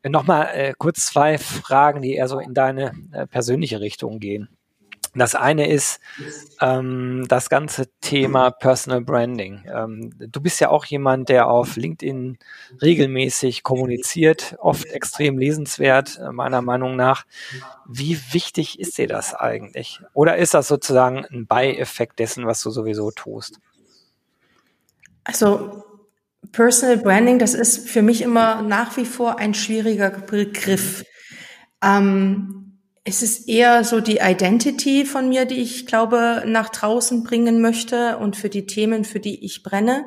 Nochmal 0.08 0.50
äh, 0.54 0.74
kurz 0.76 1.06
zwei 1.06 1.38
Fragen, 1.38 2.02
die 2.02 2.14
eher 2.14 2.28
so 2.28 2.38
in 2.38 2.54
deine 2.54 2.92
äh, 3.12 3.26
persönliche 3.26 3.80
Richtung 3.80 4.18
gehen. 4.20 4.48
Das 5.16 5.34
eine 5.34 5.66
ist 5.66 5.98
ähm, 6.60 7.24
das 7.28 7.48
ganze 7.48 7.86
Thema 8.02 8.50
Personal 8.50 9.00
Branding. 9.00 9.64
Ähm, 9.66 10.12
du 10.18 10.40
bist 10.42 10.60
ja 10.60 10.68
auch 10.68 10.84
jemand, 10.84 11.30
der 11.30 11.48
auf 11.48 11.76
LinkedIn 11.76 12.38
regelmäßig 12.82 13.62
kommuniziert, 13.62 14.56
oft 14.58 14.84
extrem 14.86 15.38
lesenswert, 15.38 16.18
äh, 16.18 16.32
meiner 16.32 16.60
Meinung 16.60 16.96
nach. 16.96 17.24
Wie 17.86 18.20
wichtig 18.32 18.78
ist 18.78 18.98
dir 18.98 19.08
das 19.08 19.34
eigentlich? 19.34 20.00
Oder 20.12 20.36
ist 20.36 20.52
das 20.52 20.68
sozusagen 20.68 21.24
ein 21.24 21.46
Beieffekt 21.46 22.18
dessen, 22.18 22.46
was 22.46 22.62
du 22.62 22.70
sowieso 22.70 23.10
tust? 23.10 23.58
Also 25.24 25.82
Personal 26.52 26.98
Branding, 26.98 27.38
das 27.38 27.54
ist 27.54 27.88
für 27.88 28.02
mich 28.02 28.22
immer 28.22 28.62
nach 28.62 28.96
wie 28.96 29.04
vor 29.04 29.38
ein 29.38 29.54
schwieriger 29.54 30.10
Begriff. 30.10 31.04
Ähm, 31.82 32.80
es 33.04 33.22
ist 33.22 33.48
eher 33.48 33.84
so 33.84 34.00
die 34.00 34.18
Identity 34.20 35.04
von 35.04 35.28
mir, 35.28 35.44
die 35.44 35.62
ich 35.62 35.86
glaube 35.86 36.42
nach 36.46 36.70
draußen 36.70 37.22
bringen 37.22 37.60
möchte 37.60 38.18
und 38.18 38.36
für 38.36 38.48
die 38.48 38.66
Themen, 38.66 39.04
für 39.04 39.20
die 39.20 39.44
ich 39.44 39.62
brenne. 39.62 40.06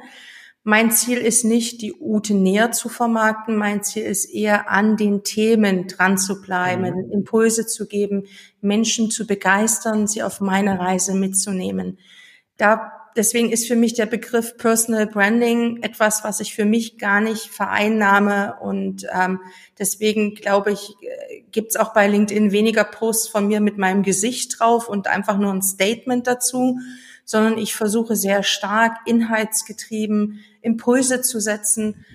Mein 0.63 0.91
Ziel 0.91 1.19
ist 1.19 1.45
nicht, 1.45 1.81
die 1.81 1.93
Ute 1.93 2.33
näher 2.33 2.73
zu 2.73 2.89
vermarkten. 2.89 3.55
Mein 3.55 3.83
Ziel 3.83 4.03
ist 4.03 4.25
eher, 4.25 4.69
an 4.69 4.97
den 4.97 5.23
Themen 5.23 5.87
dran 5.87 6.17
zu 6.17 6.41
bleiben, 6.41 6.81
mhm. 6.81 7.11
Impulse 7.11 7.65
zu 7.65 7.87
geben, 7.87 8.25
Menschen 8.59 9.09
zu 9.09 9.25
begeistern, 9.25 10.05
sie 10.05 10.21
auf 10.21 10.41
meine 10.41 10.77
Reise 10.77 11.13
mitzunehmen. 11.13 11.97
Da 12.57 12.98
deswegen 13.15 13.51
ist 13.51 13.67
für 13.67 13.75
mich 13.75 13.93
der 13.93 14.05
Begriff 14.05 14.57
Personal 14.57 15.07
Branding 15.07 15.81
etwas, 15.83 16.23
was 16.23 16.39
ich 16.39 16.53
für 16.53 16.65
mich 16.65 16.97
gar 16.97 17.21
nicht 17.21 17.47
vereinnahme. 17.47 18.55
Und 18.61 19.07
ähm, 19.13 19.39
deswegen 19.77 20.35
glaube 20.35 20.71
ich, 20.71 20.95
äh, 21.01 21.41
gibt 21.51 21.71
es 21.71 21.75
auch 21.75 21.93
bei 21.93 22.07
LinkedIn 22.07 22.51
weniger 22.51 22.83
Posts 22.83 23.27
von 23.27 23.47
mir 23.47 23.59
mit 23.59 23.77
meinem 23.77 24.03
Gesicht 24.03 24.59
drauf 24.59 24.87
und 24.87 25.07
einfach 25.07 25.37
nur 25.37 25.53
ein 25.53 25.61
Statement 25.61 26.27
dazu, 26.27 26.79
sondern 27.25 27.57
ich 27.57 27.75
versuche 27.75 28.15
sehr 28.15 28.43
stark 28.43 28.97
inhaltsgetrieben 29.05 30.39
Impulse 30.61 31.21
zu 31.21 31.39
setzen 31.39 32.05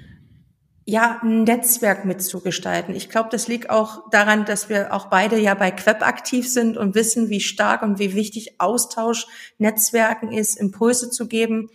ja, 0.86 1.20
ein 1.22 1.44
Netzwerk 1.44 2.04
mitzugestalten. 2.04 2.94
Ich 2.94 3.08
glaube, 3.08 3.30
das 3.30 3.48
liegt 3.48 3.70
auch 3.70 4.10
daran, 4.10 4.44
dass 4.44 4.68
wir 4.68 4.92
auch 4.92 5.06
beide 5.06 5.38
ja 5.38 5.54
bei 5.54 5.70
Queb 5.70 6.06
aktiv 6.06 6.50
sind 6.50 6.76
und 6.76 6.94
wissen, 6.94 7.30
wie 7.30 7.40
stark 7.40 7.82
und 7.82 7.98
wie 7.98 8.14
wichtig 8.14 8.60
Austausch, 8.60 9.26
Netzwerken 9.58 10.30
ist, 10.30 10.58
Impulse 10.58 11.10
zu 11.10 11.26
geben. 11.26 11.70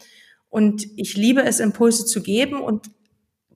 Und 0.50 0.86
ich 0.96 1.16
liebe 1.16 1.42
es, 1.42 1.60
Impulse 1.60 2.06
zu 2.06 2.22
geben 2.22 2.62
und 2.62 2.92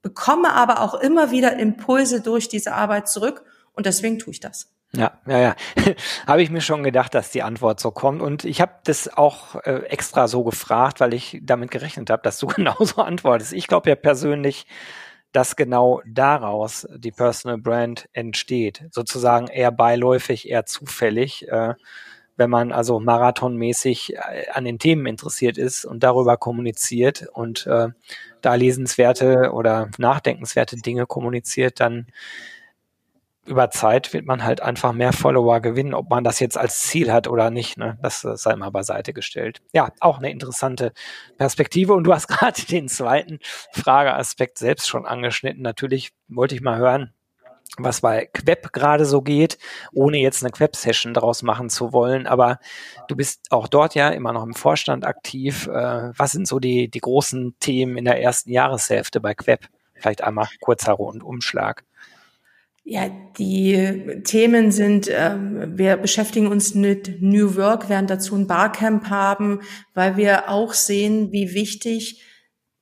bekomme 0.02 0.52
aber 0.52 0.80
auch 0.80 0.94
immer 0.94 1.30
wieder 1.30 1.56
Impulse 1.58 2.20
durch 2.20 2.48
diese 2.48 2.72
Arbeit 2.74 3.08
zurück. 3.08 3.44
Und 3.72 3.86
deswegen 3.86 4.18
tue 4.18 4.32
ich 4.32 4.40
das. 4.40 4.74
Ja, 4.96 5.18
ja, 5.26 5.38
ja. 5.38 5.56
habe 6.26 6.42
ich 6.42 6.50
mir 6.50 6.60
schon 6.60 6.82
gedacht, 6.82 7.14
dass 7.14 7.30
die 7.30 7.42
Antwort 7.42 7.80
so 7.80 7.90
kommt. 7.90 8.22
Und 8.22 8.44
ich 8.44 8.60
habe 8.60 8.74
das 8.84 9.08
auch 9.16 9.56
äh, 9.64 9.84
extra 9.86 10.28
so 10.28 10.44
gefragt, 10.44 11.00
weil 11.00 11.14
ich 11.14 11.40
damit 11.42 11.70
gerechnet 11.70 12.10
habe, 12.10 12.22
dass 12.22 12.38
du 12.38 12.46
genauso 12.48 13.02
antwortest. 13.02 13.52
Ich 13.52 13.66
glaube 13.68 13.90
ja 13.90 13.96
persönlich, 13.96 14.66
dass 15.34 15.56
genau 15.56 16.00
daraus 16.06 16.86
die 16.96 17.10
Personal 17.10 17.58
Brand 17.58 18.08
entsteht. 18.12 18.84
Sozusagen 18.92 19.48
eher 19.48 19.72
beiläufig, 19.72 20.48
eher 20.48 20.64
zufällig. 20.64 21.48
Äh, 21.48 21.74
wenn 22.36 22.50
man 22.50 22.70
also 22.70 23.00
marathonmäßig 23.00 24.14
äh, 24.14 24.48
an 24.52 24.64
den 24.64 24.78
Themen 24.78 25.06
interessiert 25.06 25.58
ist 25.58 25.84
und 25.84 26.04
darüber 26.04 26.36
kommuniziert 26.36 27.26
und 27.32 27.66
äh, 27.66 27.88
da 28.42 28.54
lesenswerte 28.54 29.50
oder 29.52 29.90
nachdenkenswerte 29.98 30.76
Dinge 30.76 31.04
kommuniziert, 31.04 31.80
dann 31.80 32.06
über 33.46 33.70
Zeit 33.70 34.12
wird 34.12 34.26
man 34.26 34.44
halt 34.44 34.62
einfach 34.62 34.92
mehr 34.92 35.12
Follower 35.12 35.60
gewinnen, 35.60 35.94
ob 35.94 36.10
man 36.10 36.24
das 36.24 36.40
jetzt 36.40 36.56
als 36.56 36.80
Ziel 36.80 37.12
hat 37.12 37.28
oder 37.28 37.50
nicht. 37.50 37.76
Ne? 37.76 37.98
Das 38.02 38.20
sei 38.20 38.56
mal 38.56 38.70
beiseite 38.70 39.12
gestellt. 39.12 39.60
Ja, 39.72 39.90
auch 40.00 40.18
eine 40.18 40.30
interessante 40.30 40.92
Perspektive. 41.36 41.94
Und 41.94 42.04
du 42.04 42.12
hast 42.12 42.26
gerade 42.28 42.62
den 42.62 42.88
zweiten 42.88 43.38
Frageaspekt 43.72 44.58
selbst 44.58 44.88
schon 44.88 45.06
angeschnitten. 45.06 45.62
Natürlich 45.62 46.12
wollte 46.28 46.54
ich 46.54 46.60
mal 46.60 46.78
hören, 46.78 47.12
was 47.76 48.00
bei 48.00 48.26
Queb 48.32 48.72
gerade 48.72 49.04
so 49.04 49.20
geht, 49.20 49.58
ohne 49.92 50.18
jetzt 50.18 50.42
eine 50.42 50.52
Queb-Session 50.52 51.12
daraus 51.12 51.42
machen 51.42 51.70
zu 51.70 51.92
wollen. 51.92 52.26
Aber 52.26 52.58
du 53.08 53.16
bist 53.16 53.46
auch 53.50 53.68
dort 53.68 53.94
ja 53.94 54.10
immer 54.10 54.32
noch 54.32 54.44
im 54.44 54.54
Vorstand 54.54 55.04
aktiv. 55.04 55.66
Äh, 55.66 56.12
was 56.16 56.32
sind 56.32 56.46
so 56.46 56.60
die, 56.60 56.88
die 56.88 57.00
großen 57.00 57.56
Themen 57.60 57.96
in 57.96 58.04
der 58.04 58.22
ersten 58.22 58.50
Jahreshälfte 58.50 59.20
bei 59.20 59.34
Queb? 59.34 59.66
Vielleicht 59.94 60.22
einmal 60.22 60.48
kurzer 60.60 60.92
Rundumschlag. 60.92 61.84
Ja, 62.86 63.08
die 63.38 64.20
Themen 64.24 64.70
sind, 64.70 65.08
ähm, 65.10 65.78
wir 65.78 65.96
beschäftigen 65.96 66.48
uns 66.48 66.74
mit 66.74 67.22
New 67.22 67.56
Work, 67.56 67.88
werden 67.88 68.06
dazu 68.06 68.36
ein 68.36 68.46
Barcamp 68.46 69.08
haben, 69.08 69.60
weil 69.94 70.18
wir 70.18 70.50
auch 70.50 70.74
sehen, 70.74 71.32
wie 71.32 71.54
wichtig 71.54 72.22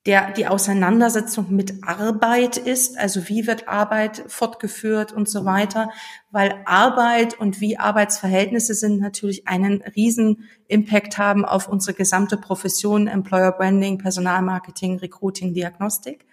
der, 0.05 0.33
die 0.33 0.49
Auseinandersetzung 0.49 1.55
mit 1.55 1.85
Arbeit 1.85 2.57
ist, 2.57 2.99
also 2.99 3.29
wie 3.29 3.47
wird 3.47 3.69
Arbeit 3.69 4.25
fortgeführt 4.27 5.13
und 5.13 5.29
so 5.29 5.45
weiter, 5.45 5.91
weil 6.33 6.63
Arbeit 6.65 7.39
und 7.39 7.61
wie 7.61 7.79
Arbeitsverhältnisse 7.79 8.75
sind 8.75 8.99
natürlich 8.99 9.47
einen 9.47 9.83
riesen 9.95 10.49
Impact 10.67 11.17
haben 11.19 11.45
auf 11.45 11.69
unsere 11.69 11.97
gesamte 11.97 12.37
Profession, 12.37 13.07
Employer 13.07 13.53
Branding, 13.53 13.99
Personalmarketing, 13.99 14.99
Recruiting, 14.99 15.55
Diagnostik. 15.55 16.27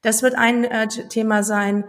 Das 0.00 0.22
wird 0.22 0.34
ein 0.34 0.64
äh, 0.64 0.86
Thema 0.86 1.42
sein. 1.42 1.84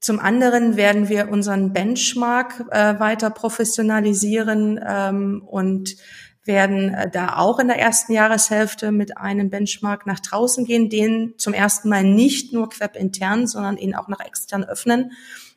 Zum 0.00 0.20
anderen 0.20 0.76
werden 0.76 1.08
wir 1.08 1.28
unseren 1.28 1.72
Benchmark 1.72 2.64
äh, 2.70 3.00
weiter 3.00 3.30
professionalisieren 3.30 4.80
ähm, 4.86 5.42
und 5.44 5.96
werden 6.44 6.94
äh, 6.94 7.10
da 7.10 7.36
auch 7.36 7.58
in 7.58 7.68
der 7.68 7.78
ersten 7.78 8.12
Jahreshälfte 8.12 8.92
mit 8.92 9.16
einem 9.16 9.50
Benchmark 9.50 10.06
nach 10.06 10.20
draußen 10.20 10.64
gehen, 10.64 10.88
den 10.88 11.34
zum 11.36 11.52
ersten 11.52 11.88
Mal 11.88 12.04
nicht 12.04 12.52
nur 12.52 12.70
Queb 12.70 12.96
intern, 12.96 13.46
sondern 13.46 13.76
ihn 13.76 13.94
auch 13.94 14.08
nach 14.08 14.20
extern 14.20 14.64
öffnen, 14.64 15.12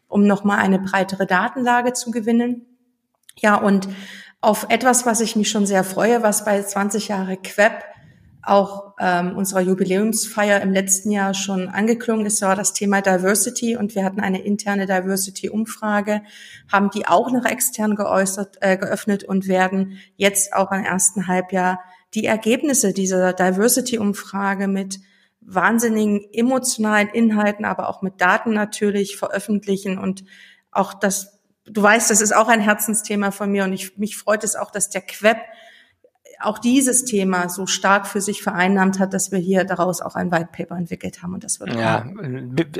um 0.07 0.27
nochmal 0.27 0.59
eine 0.59 0.79
breitere 0.79 1.25
Datenlage 1.27 1.93
zu 1.93 2.11
gewinnen. 2.11 2.65
Ja, 3.37 3.55
und 3.55 3.87
auf 4.41 4.67
etwas, 4.69 5.05
was 5.05 5.21
ich 5.21 5.35
mich 5.35 5.49
schon 5.49 5.65
sehr 5.65 5.83
freue, 5.83 6.23
was 6.23 6.45
bei 6.45 6.61
20 6.61 7.07
Jahre 7.07 7.37
Queb 7.37 7.83
auch 8.43 8.90
ähm, 9.03 9.35
unserer 9.35 9.61
Jubiläumsfeier 9.61 10.61
im 10.61 10.71
letzten 10.71 11.09
Jahr 11.09 11.33
schon 11.33 11.69
angeklungen 11.69 12.27
ist, 12.27 12.43
war 12.43 12.55
das 12.55 12.73
Thema 12.73 13.01
Diversity. 13.01 13.75
Und 13.75 13.95
wir 13.95 14.05
hatten 14.05 14.19
eine 14.19 14.43
interne 14.43 14.85
Diversity-Umfrage, 14.85 16.21
haben 16.71 16.91
die 16.91 17.07
auch 17.07 17.31
noch 17.31 17.45
extern 17.45 17.95
geäußert, 17.95 18.57
äh, 18.61 18.77
geöffnet 18.77 19.23
und 19.23 19.47
werden 19.47 19.97
jetzt 20.17 20.53
auch 20.53 20.71
im 20.71 20.83
ersten 20.83 21.25
Halbjahr 21.25 21.79
die 22.13 22.25
Ergebnisse 22.25 22.93
dieser 22.93 23.33
Diversity-Umfrage 23.33 24.67
mit 24.67 24.99
wahnsinnigen 25.39 26.23
emotionalen 26.31 27.09
Inhalten, 27.09 27.65
aber 27.65 27.89
auch 27.89 28.03
mit 28.03 28.21
Daten 28.21 28.53
natürlich 28.53 29.17
veröffentlichen. 29.17 29.97
Und 29.97 30.23
auch 30.69 30.93
das, 30.93 31.39
du 31.65 31.81
weißt, 31.81 32.11
das 32.11 32.21
ist 32.21 32.35
auch 32.35 32.49
ein 32.49 32.61
Herzensthema 32.61 33.31
von 33.31 33.51
mir. 33.51 33.63
Und 33.63 33.73
ich, 33.73 33.97
mich 33.97 34.15
freut 34.15 34.43
es 34.43 34.55
auch, 34.55 34.69
dass 34.69 34.91
der 34.91 35.01
Queb 35.01 35.37
auch 36.43 36.59
dieses 36.59 37.05
Thema 37.05 37.49
so 37.49 37.65
stark 37.65 38.07
für 38.07 38.21
sich 38.21 38.43
vereinnahmt 38.43 38.99
hat, 38.99 39.13
dass 39.13 39.31
wir 39.31 39.39
hier 39.39 39.63
daraus 39.63 40.01
auch 40.01 40.15
ein 40.15 40.31
White 40.31 40.49
Paper 40.51 40.75
entwickelt 40.75 41.21
haben 41.23 41.33
und 41.33 41.43
das 41.43 41.59
wird 41.59 41.73
ja, 41.73 42.05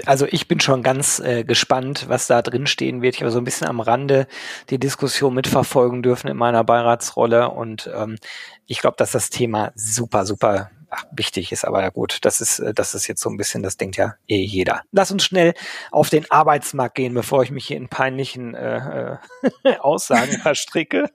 also 0.06 0.26
ich 0.30 0.48
bin 0.48 0.60
schon 0.60 0.84
ganz 0.84 1.20
äh, 1.20 1.44
gespannt, 1.44 2.06
was 2.08 2.28
da 2.28 2.42
drin 2.42 2.68
stehen 2.68 3.02
wird. 3.02 3.16
Ich 3.16 3.22
habe 3.22 3.32
so 3.32 3.40
ein 3.40 3.44
bisschen 3.44 3.68
am 3.68 3.80
Rande 3.80 4.28
die 4.70 4.80
Diskussion 4.80 5.34
mitverfolgen 5.34 6.04
dürfen 6.04 6.28
in 6.28 6.38
meiner 6.38 6.64
Beiratsrolle 6.64 7.50
und 7.50 7.90
ähm, 7.96 8.18
ich 8.66 8.80
glaube, 8.80 8.96
dass 8.98 9.12
das 9.12 9.30
Thema 9.30 9.72
super, 9.76 10.26
super 10.26 10.70
ach, 10.92 11.06
wichtig 11.12 11.52
ist, 11.52 11.66
aber 11.66 11.82
ja 11.82 11.90
gut, 11.90 12.20
das 12.22 12.42
ist, 12.42 12.60
äh, 12.60 12.74
das 12.74 12.94
ist 12.94 13.08
jetzt 13.08 13.22
so 13.22 13.30
ein 13.30 13.38
bisschen, 13.38 13.64
das 13.64 13.78
denkt 13.78 13.98
ja 13.98 14.16
eh 14.28 14.44
jeder. 14.44 14.82
Lass 14.92 15.12
uns 15.12 15.24
schnell 15.24 15.54
auf 15.92 16.10
den 16.10 16.30
Arbeitsmarkt 16.30 16.96
gehen, 16.96 17.14
bevor 17.14 17.44
ich 17.44 17.52
mich 17.52 17.66
hier 17.66 17.78
in 17.78 17.88
peinlichen 17.88 18.54
äh, 18.54 19.18
äh 19.64 19.78
Aussagen 19.80 20.34
verstricke. 20.34 21.10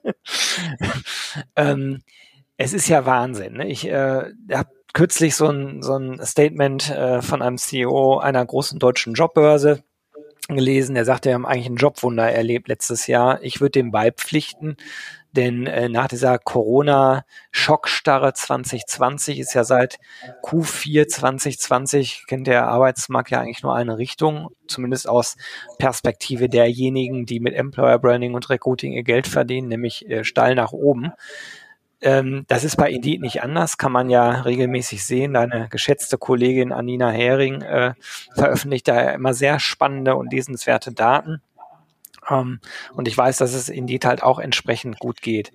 ähm, 1.55 2.01
es 2.57 2.73
ist 2.73 2.87
ja 2.89 3.05
Wahnsinn. 3.05 3.53
Ne? 3.53 3.67
Ich 3.67 3.87
äh, 3.87 4.23
habe 4.51 4.69
kürzlich 4.93 5.35
so 5.35 5.47
ein, 5.47 5.81
so 5.81 5.95
ein 5.95 6.19
Statement 6.25 6.89
äh, 6.89 7.21
von 7.21 7.41
einem 7.41 7.57
CEO 7.57 8.17
einer 8.17 8.45
großen 8.45 8.79
deutschen 8.79 9.13
Jobbörse 9.13 9.83
gelesen. 10.47 10.95
Der 10.95 11.05
sagte, 11.05 11.29
wir 11.29 11.35
haben 11.35 11.45
eigentlich 11.45 11.69
ein 11.69 11.75
Jobwunder 11.75 12.31
erlebt 12.31 12.67
letztes 12.67 13.05
Jahr. 13.07 13.43
Ich 13.43 13.61
würde 13.61 13.71
dem 13.71 13.91
beipflichten, 13.91 14.77
denn 15.33 15.67
äh, 15.67 15.87
nach 15.89 16.07
dieser 16.07 16.39
Corona-Schockstarre 16.39 18.33
2020 18.33 19.39
ist 19.39 19.53
ja 19.53 19.63
seit 19.63 19.99
Q4 20.41 21.07
2020 21.07 22.23
kennt 22.27 22.47
der 22.47 22.67
Arbeitsmarkt 22.67 23.29
ja 23.29 23.41
eigentlich 23.41 23.61
nur 23.61 23.75
eine 23.75 23.99
Richtung, 23.99 24.49
zumindest 24.67 25.07
aus 25.07 25.35
Perspektive 25.77 26.49
derjenigen, 26.49 27.25
die 27.25 27.39
mit 27.39 27.53
Employer 27.53 27.99
Branding 27.99 28.33
und 28.33 28.49
Recruiting 28.49 28.93
ihr 28.93 29.03
Geld 29.03 29.27
verdienen, 29.27 29.67
nämlich 29.67 30.09
äh, 30.09 30.23
steil 30.23 30.55
nach 30.55 30.71
oben. 30.71 31.11
Ähm, 32.01 32.45
das 32.47 32.63
ist 32.63 32.75
bei 32.75 32.91
Indeed 32.91 33.21
nicht 33.21 33.41
anders, 33.41 33.77
kann 33.77 33.91
man 33.91 34.09
ja 34.09 34.41
regelmäßig 34.41 35.03
sehen. 35.03 35.33
Deine 35.33 35.67
geschätzte 35.69 36.17
Kollegin 36.17 36.71
Anina 36.71 37.09
Hering 37.09 37.61
äh, 37.61 37.93
veröffentlicht 38.35 38.87
da 38.87 39.11
immer 39.11 39.33
sehr 39.33 39.59
spannende 39.59 40.15
und 40.15 40.31
lesenswerte 40.31 40.93
Daten. 40.93 41.41
Ähm, 42.29 42.59
und 42.93 43.07
ich 43.07 43.17
weiß, 43.17 43.37
dass 43.37 43.53
es 43.53 43.69
Indeed 43.69 44.05
halt 44.05 44.21
auch 44.21 44.39
entsprechend 44.39 44.99
gut 44.99 45.21
geht. 45.21 45.51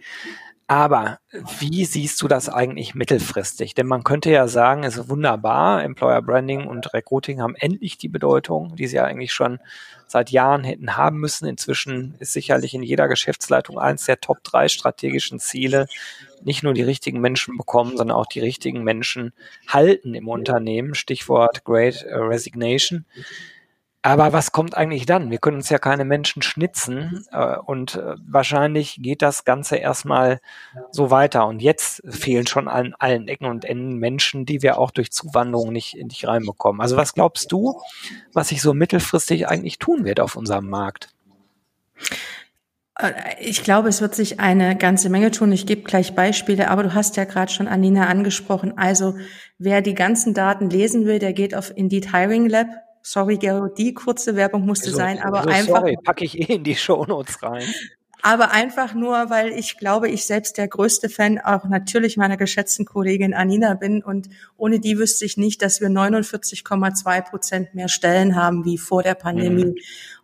Aber 0.68 1.18
wie 1.58 1.84
siehst 1.84 2.22
du 2.22 2.28
das 2.28 2.48
eigentlich 2.48 2.94
mittelfristig? 2.94 3.74
Denn 3.74 3.86
man 3.86 4.04
könnte 4.04 4.30
ja 4.30 4.48
sagen, 4.48 4.84
es 4.84 4.96
ist 4.96 5.10
wunderbar, 5.10 5.84
Employer 5.84 6.22
Branding 6.22 6.66
und 6.66 6.94
Recruiting 6.94 7.42
haben 7.42 7.56
endlich 7.56 7.98
die 7.98 8.08
Bedeutung, 8.08 8.74
die 8.76 8.86
sie 8.86 8.96
ja 8.96 9.04
eigentlich 9.04 9.34
schon 9.34 9.58
seit 10.06 10.30
Jahren 10.30 10.64
hätten 10.64 10.96
haben 10.96 11.18
müssen. 11.18 11.46
Inzwischen 11.46 12.14
ist 12.20 12.32
sicherlich 12.32 12.72
in 12.74 12.82
jeder 12.82 13.08
Geschäftsleitung 13.08 13.78
eins 13.78 14.06
der 14.06 14.20
Top 14.20 14.42
drei 14.44 14.68
strategischen 14.68 15.40
Ziele, 15.40 15.88
nicht 16.44 16.62
nur 16.62 16.74
die 16.74 16.82
richtigen 16.82 17.20
Menschen 17.20 17.56
bekommen, 17.56 17.96
sondern 17.96 18.16
auch 18.16 18.26
die 18.26 18.40
richtigen 18.40 18.82
Menschen 18.82 19.32
halten 19.68 20.14
im 20.14 20.28
Unternehmen. 20.28 20.94
Stichwort 20.94 21.64
Great 21.64 22.04
Resignation. 22.08 23.04
Aber 24.04 24.32
was 24.32 24.50
kommt 24.50 24.76
eigentlich 24.76 25.06
dann? 25.06 25.30
Wir 25.30 25.38
können 25.38 25.58
uns 25.58 25.70
ja 25.70 25.78
keine 25.78 26.04
Menschen 26.04 26.42
schnitzen 26.42 27.24
äh, 27.30 27.56
und 27.56 27.94
äh, 27.94 28.16
wahrscheinlich 28.26 28.98
geht 29.00 29.22
das 29.22 29.44
Ganze 29.44 29.76
erstmal 29.76 30.40
so 30.90 31.12
weiter. 31.12 31.46
Und 31.46 31.62
jetzt 31.62 32.02
fehlen 32.08 32.48
schon 32.48 32.66
an 32.66 32.96
allen 32.98 33.28
Ecken 33.28 33.46
und 33.46 33.64
Enden 33.64 33.98
Menschen, 33.98 34.44
die 34.44 34.60
wir 34.60 34.78
auch 34.78 34.90
durch 34.90 35.12
Zuwanderung 35.12 35.72
nicht, 35.72 35.94
nicht 35.94 36.26
reinbekommen. 36.26 36.80
Also 36.80 36.96
was 36.96 37.14
glaubst 37.14 37.52
du, 37.52 37.80
was 38.32 38.48
sich 38.48 38.60
so 38.60 38.74
mittelfristig 38.74 39.46
eigentlich 39.46 39.78
tun 39.78 40.04
wird 40.04 40.18
auf 40.18 40.34
unserem 40.34 40.68
Markt? 40.68 41.14
Äh, 42.98 43.12
ich 43.40 43.62
glaube, 43.62 43.88
es 43.88 44.00
wird 44.00 44.14
sich 44.14 44.40
eine 44.40 44.76
ganze 44.76 45.08
Menge 45.08 45.30
tun. 45.30 45.52
Ich 45.52 45.66
gebe 45.66 45.82
gleich 45.82 46.14
Beispiele, 46.14 46.68
aber 46.68 46.82
du 46.82 46.94
hast 46.94 47.16
ja 47.16 47.24
gerade 47.24 47.52
schon 47.52 47.68
Anina 47.68 48.06
angesprochen. 48.06 48.76
Also 48.76 49.16
wer 49.58 49.82
die 49.82 49.94
ganzen 49.94 50.34
Daten 50.34 50.70
lesen 50.70 51.06
will, 51.06 51.18
der 51.18 51.32
geht 51.32 51.54
auf 51.54 51.72
Indeed 51.76 52.12
Hiring 52.12 52.48
Lab 52.48 52.68
Sorry, 53.02 53.36
Gero, 53.36 53.66
die 53.66 53.94
kurze 53.94 54.36
Werbung 54.36 54.64
musste 54.64 54.86
also, 54.86 54.96
sein, 54.96 55.18
aber 55.20 55.40
also 55.40 55.50
einfach. 55.50 55.80
Sorry, 55.80 55.96
packe 56.02 56.24
ich 56.24 56.38
eh 56.38 56.54
in 56.54 56.64
die 56.64 56.76
Shownotes 56.76 57.42
rein. 57.42 57.64
Aber 58.24 58.52
einfach 58.52 58.94
nur, 58.94 59.30
weil 59.30 59.48
ich 59.48 59.78
glaube, 59.78 60.08
ich 60.08 60.26
selbst 60.26 60.56
der 60.56 60.68
größte 60.68 61.08
Fan 61.08 61.40
auch 61.40 61.64
natürlich 61.64 62.16
meiner 62.16 62.36
geschätzten 62.36 62.84
Kollegin 62.86 63.34
Anina 63.34 63.74
bin 63.74 64.00
und 64.00 64.28
ohne 64.56 64.78
die 64.78 64.96
wüsste 64.96 65.24
ich 65.24 65.36
nicht, 65.36 65.60
dass 65.60 65.80
wir 65.80 65.88
49,2 65.88 67.22
Prozent 67.22 67.74
mehr 67.74 67.88
Stellen 67.88 68.36
haben 68.36 68.64
wie 68.64 68.78
vor 68.78 69.02
der 69.02 69.16
Pandemie. 69.16 69.64
Mhm. 69.64 69.74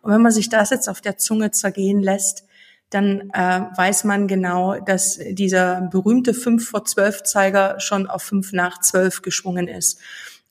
Und 0.01 0.13
wenn 0.13 0.21
man 0.21 0.31
sich 0.31 0.47
das 0.47 0.69
jetzt 0.69 0.87
auf 0.87 1.01
der 1.01 1.17
Zunge 1.17 1.51
zergehen 1.51 1.99
lässt, 1.99 2.45
dann 2.89 3.29
äh, 3.33 3.61
weiß 3.75 4.03
man 4.03 4.27
genau, 4.27 4.79
dass 4.79 5.19
dieser 5.31 5.81
berühmte 5.81 6.33
5 6.33 6.67
vor 6.67 6.85
12 6.85 7.23
Zeiger 7.23 7.79
schon 7.79 8.07
auf 8.07 8.23
5 8.23 8.53
nach 8.53 8.79
12 8.79 9.21
geschwungen 9.21 9.67
ist. 9.67 9.99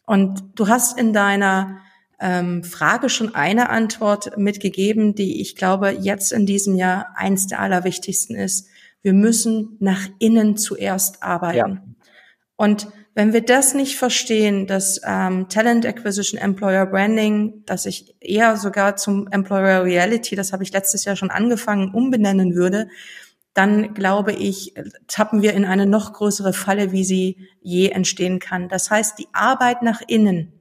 Und 0.07 0.43
du 0.55 0.69
hast 0.69 0.99
in 0.99 1.13
deiner 1.13 1.79
ähm, 2.21 2.65
Frage 2.65 3.09
schon 3.09 3.35
eine 3.35 3.71
Antwort 3.71 4.37
mitgegeben, 4.39 5.15
die 5.15 5.41
ich 5.41 5.57
glaube 5.57 5.91
jetzt 5.91 6.33
in 6.33 6.47
diesem 6.47 6.77
Jahr 6.77 7.13
eins 7.15 7.47
der 7.47 7.61
allerwichtigsten 7.61 8.37
ist. 8.37 8.69
Wir 9.03 9.13
müssen 9.13 9.77
nach 9.81 10.09
innen 10.19 10.57
zuerst 10.57 11.23
arbeiten. 11.23 11.57
Ja. 11.57 11.83
Und 12.57 12.89
wenn 13.19 13.33
wir 13.33 13.41
das 13.41 13.75
nicht 13.75 13.97
verstehen, 13.97 14.69
dass 14.69 15.01
ähm, 15.05 15.49
Talent 15.49 15.85
Acquisition, 15.85 16.41
Employer 16.41 16.87
Branding, 16.87 17.65
dass 17.67 17.85
ich 17.85 18.15
eher 18.21 18.57
sogar 18.57 18.95
zum 18.95 19.27
Employer 19.33 19.83
Reality, 19.83 20.37
das 20.37 20.53
habe 20.53 20.63
ich 20.63 20.73
letztes 20.73 21.05
Jahr 21.05 21.17
schon 21.17 21.33
angefangen, 21.33 21.93
umbenennen 21.93 22.55
würde, 22.55 22.87
dann 23.55 23.93
glaube 23.93 24.31
ich, 24.31 24.73
tappen 25.09 25.43
wir 25.43 25.55
in 25.55 25.65
eine 25.65 25.85
noch 25.85 26.13
größere 26.13 26.53
Falle, 26.53 26.93
wie 26.93 27.03
sie 27.03 27.49
je 27.61 27.89
entstehen 27.89 28.39
kann. 28.39 28.69
Das 28.69 28.89
heißt, 28.89 29.19
die 29.19 29.27
Arbeit 29.33 29.83
nach 29.83 30.01
innen, 30.07 30.53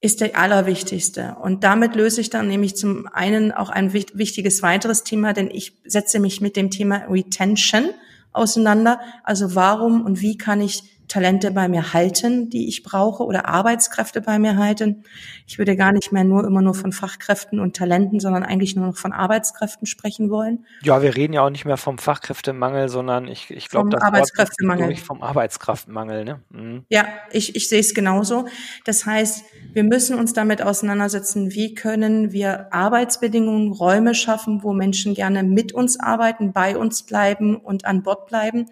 ist 0.00 0.22
der 0.22 0.38
allerwichtigste. 0.38 1.36
Und 1.42 1.64
damit 1.64 1.94
löse 1.94 2.22
ich 2.22 2.30
dann 2.30 2.48
nämlich 2.48 2.76
zum 2.76 3.08
einen 3.08 3.52
auch 3.52 3.68
ein 3.68 3.92
wichtiges 3.92 4.62
weiteres 4.62 5.04
Thema, 5.04 5.34
denn 5.34 5.50
ich 5.50 5.82
setze 5.84 6.18
mich 6.18 6.40
mit 6.40 6.56
dem 6.56 6.70
Thema 6.70 7.04
Retention 7.10 7.90
auseinander. 8.32 9.00
Also 9.22 9.54
warum 9.54 10.06
und 10.06 10.22
wie 10.22 10.38
kann 10.38 10.62
ich 10.62 10.97
Talente 11.08 11.50
bei 11.50 11.68
mir 11.68 11.92
halten, 11.92 12.50
die 12.50 12.68
ich 12.68 12.82
brauche 12.82 13.24
oder 13.24 13.46
Arbeitskräfte 13.46 14.20
bei 14.20 14.38
mir 14.38 14.56
halten. 14.56 15.04
Ich 15.46 15.58
würde 15.58 15.74
gar 15.76 15.92
nicht 15.92 16.12
mehr 16.12 16.24
nur 16.24 16.44
immer 16.46 16.62
nur 16.62 16.74
von 16.74 16.92
Fachkräften 16.92 17.58
und 17.60 17.74
Talenten, 17.76 18.20
sondern 18.20 18.42
eigentlich 18.42 18.76
nur 18.76 18.86
noch 18.86 18.96
von 18.96 19.12
Arbeitskräften 19.12 19.86
sprechen 19.86 20.30
wollen. 20.30 20.66
Ja, 20.82 21.02
wir 21.02 21.16
reden 21.16 21.32
ja 21.32 21.42
auch 21.42 21.50
nicht 21.50 21.64
mehr 21.64 21.78
vom 21.78 21.98
Fachkräftemangel, 21.98 22.88
sondern 22.88 23.26
ich, 23.26 23.50
ich 23.50 23.68
glaube, 23.68 23.90
das 23.90 24.02
Arbeitskräftemangel. 24.02 24.88
Wort 24.88 24.98
vom 24.98 25.22
Arbeitskraftmangel. 25.22 26.24
Ne? 26.24 26.40
Mhm. 26.50 26.84
Ja, 26.88 27.06
ich, 27.32 27.56
ich 27.56 27.68
sehe 27.68 27.80
es 27.80 27.94
genauso. 27.94 28.46
Das 28.84 29.06
heißt, 29.06 29.44
wir 29.72 29.84
müssen 29.84 30.18
uns 30.18 30.34
damit 30.34 30.62
auseinandersetzen, 30.62 31.52
wie 31.52 31.74
können 31.74 32.32
wir 32.32 32.72
Arbeitsbedingungen, 32.72 33.72
Räume 33.72 34.14
schaffen, 34.14 34.62
wo 34.62 34.72
Menschen 34.72 35.14
gerne 35.14 35.42
mit 35.42 35.72
uns 35.72 35.98
arbeiten, 35.98 36.52
bei 36.52 36.76
uns 36.76 37.02
bleiben 37.02 37.56
und 37.56 37.86
an 37.86 38.02
Bord 38.02 38.26
bleiben 38.26 38.66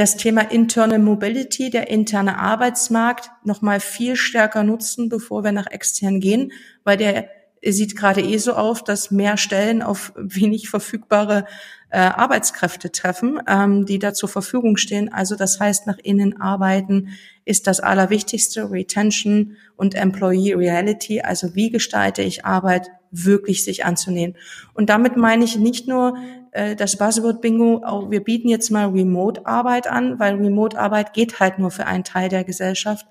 das 0.00 0.16
Thema 0.16 0.50
Internal 0.50 0.98
Mobility, 0.98 1.68
der 1.68 1.90
interne 1.90 2.38
Arbeitsmarkt, 2.38 3.30
nochmal 3.44 3.80
viel 3.80 4.16
stärker 4.16 4.62
nutzen, 4.62 5.10
bevor 5.10 5.44
wir 5.44 5.52
nach 5.52 5.66
extern 5.66 6.20
gehen, 6.20 6.52
weil 6.84 6.96
der 6.96 7.28
sieht 7.62 7.96
gerade 7.96 8.22
eh 8.22 8.38
so 8.38 8.54
auf, 8.54 8.82
dass 8.82 9.10
mehr 9.10 9.36
Stellen 9.36 9.82
auf 9.82 10.14
wenig 10.16 10.70
verfügbare 10.70 11.44
äh, 11.90 11.98
Arbeitskräfte 11.98 12.90
treffen, 12.90 13.42
ähm, 13.46 13.84
die 13.84 13.98
da 13.98 14.14
zur 14.14 14.30
Verfügung 14.30 14.78
stehen. 14.78 15.12
Also 15.12 15.36
das 15.36 15.60
heißt, 15.60 15.86
nach 15.86 15.98
innen 15.98 16.40
arbeiten 16.40 17.08
ist 17.44 17.66
das 17.66 17.80
Allerwichtigste, 17.80 18.70
Retention 18.70 19.58
und 19.76 19.94
Employee 19.94 20.54
Reality. 20.54 21.20
Also 21.20 21.54
wie 21.54 21.68
gestalte 21.68 22.22
ich 22.22 22.46
Arbeit 22.46 22.90
wirklich 23.10 23.64
sich 23.64 23.84
anzunehmen. 23.84 24.34
Und 24.72 24.88
damit 24.88 25.18
meine 25.18 25.44
ich 25.44 25.58
nicht 25.58 25.88
nur 25.88 26.16
äh, 26.52 26.76
das 26.76 26.96
Buzzword 26.96 27.40
Bingo, 27.40 27.82
auch 27.84 28.10
wir 28.10 28.22
bieten 28.22 28.48
jetzt 28.48 28.70
mal 28.70 28.88
Remote-Arbeit 28.88 29.86
an, 29.86 30.18
weil 30.18 30.34
Remote-Arbeit 30.34 31.12
geht 31.12 31.40
halt 31.40 31.58
nur 31.58 31.70
für 31.70 31.86
einen 31.86 32.04
Teil 32.04 32.28
der 32.28 32.44
Gesellschaft, 32.44 33.06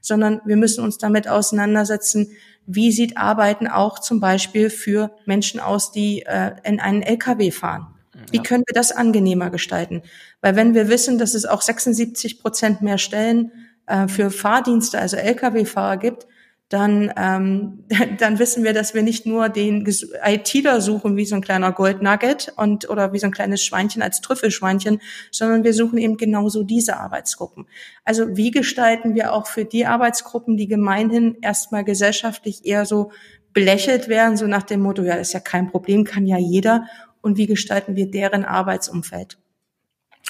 sondern 0.00 0.40
wir 0.44 0.56
müssen 0.56 0.84
uns 0.84 0.98
damit 0.98 1.28
auseinandersetzen, 1.28 2.28
wie 2.66 2.92
sieht 2.92 3.16
Arbeiten 3.16 3.66
auch 3.66 3.98
zum 3.98 4.20
Beispiel 4.20 4.70
für 4.70 5.10
Menschen 5.26 5.60
aus, 5.60 5.92
die 5.92 6.22
äh, 6.22 6.52
in 6.62 6.80
einen 6.80 7.02
LKW 7.02 7.50
fahren. 7.50 7.88
Wie 8.30 8.42
können 8.42 8.64
wir 8.66 8.74
das 8.74 8.92
angenehmer 8.92 9.50
gestalten? 9.50 10.02
Weil 10.40 10.56
wenn 10.56 10.74
wir 10.74 10.88
wissen, 10.88 11.18
dass 11.18 11.34
es 11.34 11.46
auch 11.46 11.60
76 11.60 12.40
Prozent 12.40 12.80
mehr 12.80 12.98
Stellen 12.98 13.52
äh, 13.86 14.08
für 14.08 14.30
Fahrdienste, 14.30 14.98
also 14.98 15.16
Lkw-Fahrer 15.16 15.96
gibt, 15.98 16.26
dann, 16.68 17.12
ähm, 17.16 17.84
dann 18.18 18.38
wissen 18.38 18.64
wir, 18.64 18.72
dass 18.72 18.94
wir 18.94 19.02
nicht 19.02 19.26
nur 19.26 19.48
den 19.48 19.86
ITler 20.24 20.80
suchen 20.80 21.16
wie 21.16 21.24
so 21.24 21.36
ein 21.36 21.42
kleiner 21.42 21.72
Goldnugget 21.72 22.52
und 22.56 22.88
oder 22.88 23.12
wie 23.12 23.18
so 23.18 23.26
ein 23.26 23.32
kleines 23.32 23.62
Schweinchen 23.64 24.02
als 24.02 24.20
Trüffelschweinchen, 24.20 25.00
sondern 25.30 25.64
wir 25.64 25.74
suchen 25.74 25.98
eben 25.98 26.16
genauso 26.16 26.62
diese 26.62 26.98
Arbeitsgruppen. 26.98 27.66
Also 28.04 28.36
wie 28.36 28.50
gestalten 28.50 29.14
wir 29.14 29.32
auch 29.32 29.46
für 29.46 29.64
die 29.64 29.86
Arbeitsgruppen, 29.86 30.56
die 30.56 30.68
gemeinhin 30.68 31.36
erstmal 31.42 31.84
gesellschaftlich 31.84 32.64
eher 32.64 32.86
so 32.86 33.10
belächelt 33.52 34.08
werden, 34.08 34.36
so 34.36 34.46
nach 34.46 34.64
dem 34.64 34.80
Motto, 34.80 35.02
ja, 35.02 35.14
ist 35.14 35.32
ja 35.32 35.40
kein 35.40 35.70
Problem, 35.70 36.04
kann 36.04 36.26
ja 36.26 36.38
jeder. 36.38 36.86
Und 37.20 37.38
wie 37.38 37.46
gestalten 37.46 37.96
wir 37.96 38.10
deren 38.10 38.44
Arbeitsumfeld? 38.44 39.38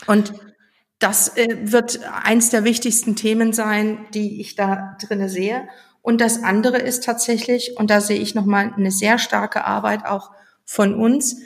Und 0.06 0.34
das 0.98 1.36
äh, 1.36 1.56
wird 1.62 2.00
eins 2.22 2.50
der 2.50 2.64
wichtigsten 2.64 3.16
Themen 3.16 3.52
sein, 3.52 4.06
die 4.14 4.40
ich 4.40 4.54
da 4.54 4.96
drinne 5.00 5.28
sehe. 5.28 5.68
Und 6.04 6.20
das 6.20 6.42
andere 6.42 6.76
ist 6.76 7.02
tatsächlich, 7.02 7.78
und 7.78 7.88
da 7.88 8.02
sehe 8.02 8.18
ich 8.18 8.34
nochmal 8.34 8.74
eine 8.76 8.90
sehr 8.90 9.18
starke 9.18 9.64
Arbeit 9.64 10.04
auch 10.04 10.32
von 10.66 10.94
uns, 10.94 11.38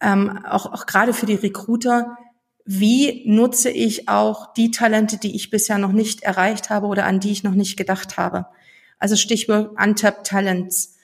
ähm, 0.00 0.44
auch, 0.48 0.72
auch 0.72 0.86
gerade 0.86 1.12
für 1.12 1.26
die 1.26 1.34
Recruiter, 1.34 2.16
wie 2.64 3.24
nutze 3.26 3.68
ich 3.68 4.08
auch 4.08 4.54
die 4.54 4.70
Talente, 4.70 5.18
die 5.18 5.34
ich 5.34 5.50
bisher 5.50 5.78
noch 5.78 5.90
nicht 5.90 6.22
erreicht 6.22 6.70
habe 6.70 6.86
oder 6.86 7.04
an 7.04 7.18
die 7.18 7.32
ich 7.32 7.42
noch 7.42 7.54
nicht 7.54 7.76
gedacht 7.76 8.16
habe. 8.16 8.46
Also 9.00 9.16
Stichwort 9.16 9.72
Untapped 9.76 10.24
Talents. 10.24 10.94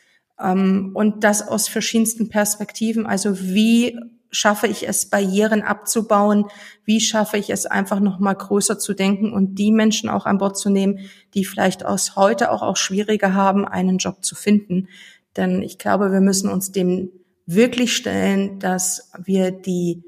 Ähm, 0.40 0.92
und 0.94 1.24
das 1.24 1.42
aus 1.42 1.66
verschiedensten 1.66 2.28
Perspektiven. 2.28 3.04
Also 3.04 3.36
wie 3.40 3.98
schaffe 4.33 4.66
ich 4.66 4.88
es, 4.88 5.09
Barrieren 5.09 5.62
abzubauen? 5.62 6.47
Wie 6.85 7.01
schaffe 7.01 7.37
ich 7.37 7.51
es, 7.51 7.66
einfach 7.66 8.01
noch 8.01 8.18
mal 8.18 8.35
größer 8.35 8.79
zu 8.79 8.95
denken 8.95 9.33
und 9.33 9.57
die 9.57 9.71
Menschen 9.71 10.09
auch 10.09 10.27
an 10.27 10.38
Bord 10.38 10.59
zu 10.59 10.71
nehmen, 10.71 10.99
die 11.35 11.45
vielleicht 11.45 11.85
aus 11.85 12.16
heute 12.16 12.51
auch, 12.51 12.62
auch 12.62 12.77
schwieriger 12.77 13.35
haben, 13.35 13.66
einen 13.66 13.99
Job 13.99 14.25
zu 14.25 14.35
finden? 14.35 14.88
Denn 15.37 15.62
ich 15.62 15.79
glaube, 15.79 16.11
wir 16.11 16.21
müssen 16.21 16.51
uns 16.51 16.73
dem 16.73 17.11
wirklich 17.47 17.95
stellen, 17.95 18.59
dass 18.59 19.11
wir 19.23 19.51
die 19.51 20.03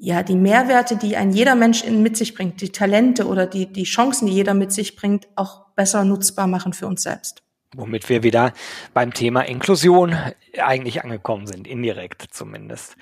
ja, 0.00 0.22
die 0.22 0.36
Mehrwerte, 0.36 0.96
die 0.96 1.16
ein 1.16 1.32
jeder 1.32 1.56
Mensch 1.56 1.84
mit 1.84 2.16
sich 2.16 2.34
bringt, 2.34 2.60
die 2.60 2.70
Talente 2.70 3.26
oder 3.26 3.46
die, 3.46 3.66
die 3.66 3.82
Chancen, 3.82 4.26
die 4.26 4.32
jeder 4.32 4.54
mit 4.54 4.72
sich 4.72 4.94
bringt, 4.94 5.26
auch 5.34 5.66
besser 5.74 6.04
nutzbar 6.04 6.46
machen 6.46 6.72
für 6.72 6.86
uns 6.86 7.02
selbst. 7.02 7.42
Womit 7.76 8.08
wir 8.08 8.22
wieder 8.22 8.54
beim 8.94 9.12
Thema 9.12 9.42
Inklusion 9.42 10.16
eigentlich 10.58 11.04
angekommen 11.04 11.46
sind, 11.46 11.66
indirekt 11.66 12.22
zumindest. 12.32 12.96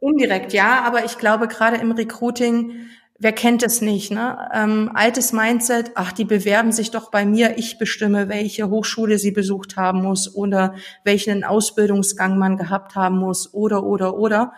Indirekt, 0.00 0.52
ja, 0.52 0.82
aber 0.82 1.04
ich 1.04 1.16
glaube 1.16 1.46
gerade 1.46 1.76
im 1.76 1.92
Recruiting, 1.92 2.88
wer 3.20 3.32
kennt 3.32 3.62
es 3.62 3.80
nicht, 3.82 4.10
ne? 4.10 4.48
Ähm, 4.52 4.90
altes 4.94 5.32
Mindset, 5.32 5.92
ach, 5.94 6.10
die 6.10 6.24
bewerben 6.24 6.72
sich 6.72 6.90
doch 6.90 7.12
bei 7.12 7.24
mir, 7.24 7.56
ich 7.56 7.78
bestimme, 7.78 8.28
welche 8.28 8.68
Hochschule 8.68 9.18
sie 9.18 9.30
besucht 9.30 9.76
haben 9.76 10.02
muss 10.02 10.34
oder 10.34 10.74
welchen 11.04 11.44
Ausbildungsgang 11.44 12.36
man 12.36 12.56
gehabt 12.56 12.96
haben 12.96 13.18
muss 13.18 13.54
oder, 13.54 13.84
oder, 13.84 14.16
oder. 14.16 14.54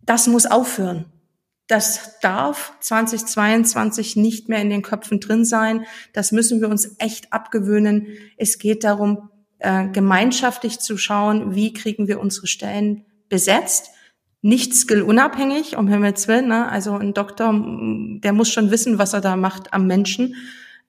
Das 0.00 0.28
muss 0.28 0.46
aufhören. 0.46 1.11
Das 1.66 2.18
darf 2.20 2.72
2022 2.80 4.16
nicht 4.16 4.48
mehr 4.48 4.60
in 4.60 4.70
den 4.70 4.82
Köpfen 4.82 5.20
drin 5.20 5.44
sein. 5.44 5.86
Das 6.12 6.32
müssen 6.32 6.60
wir 6.60 6.68
uns 6.68 6.96
echt 6.98 7.32
abgewöhnen. 7.32 8.08
Es 8.36 8.58
geht 8.58 8.84
darum, 8.84 9.30
äh, 9.58 9.88
gemeinschaftlich 9.88 10.80
zu 10.80 10.96
schauen, 10.96 11.54
wie 11.54 11.72
kriegen 11.72 12.08
wir 12.08 12.20
unsere 12.20 12.46
Stellen 12.46 13.06
besetzt. 13.28 13.90
Nicht 14.40 14.74
skillunabhängig, 14.74 15.76
um 15.76 15.86
Himmels 15.86 16.26
Willen. 16.26 16.48
Ne? 16.48 16.68
Also 16.68 16.94
ein 16.94 17.14
Doktor, 17.14 17.54
der 17.54 18.32
muss 18.32 18.50
schon 18.50 18.72
wissen, 18.72 18.98
was 18.98 19.12
er 19.12 19.20
da 19.20 19.36
macht 19.36 19.72
am 19.72 19.86
Menschen. 19.86 20.34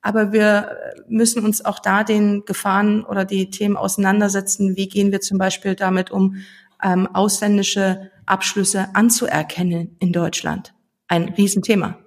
Aber 0.02 0.34
wir 0.34 0.76
müssen 1.08 1.46
uns 1.46 1.64
auch 1.64 1.80
da 1.80 2.04
den 2.04 2.46
Gefahren 2.46 3.06
oder 3.06 3.26
die 3.26 3.52
Themen 3.52 3.78
auseinandersetzen. 3.78 4.76
Wie 4.76 4.90
gehen 4.90 5.12
wir 5.12 5.22
zum 5.22 5.38
Beispiel 5.38 5.76
damit 5.76 6.12
um, 6.12 6.38
ähm, 6.84 7.08
ausländische 7.08 8.12
Abschlüsse 8.26 8.90
anzuerkennen 8.94 9.96
in 10.00 10.14
Deutschland. 10.14 10.74
Ein 11.08 11.30
Riesenthema. 11.30 11.98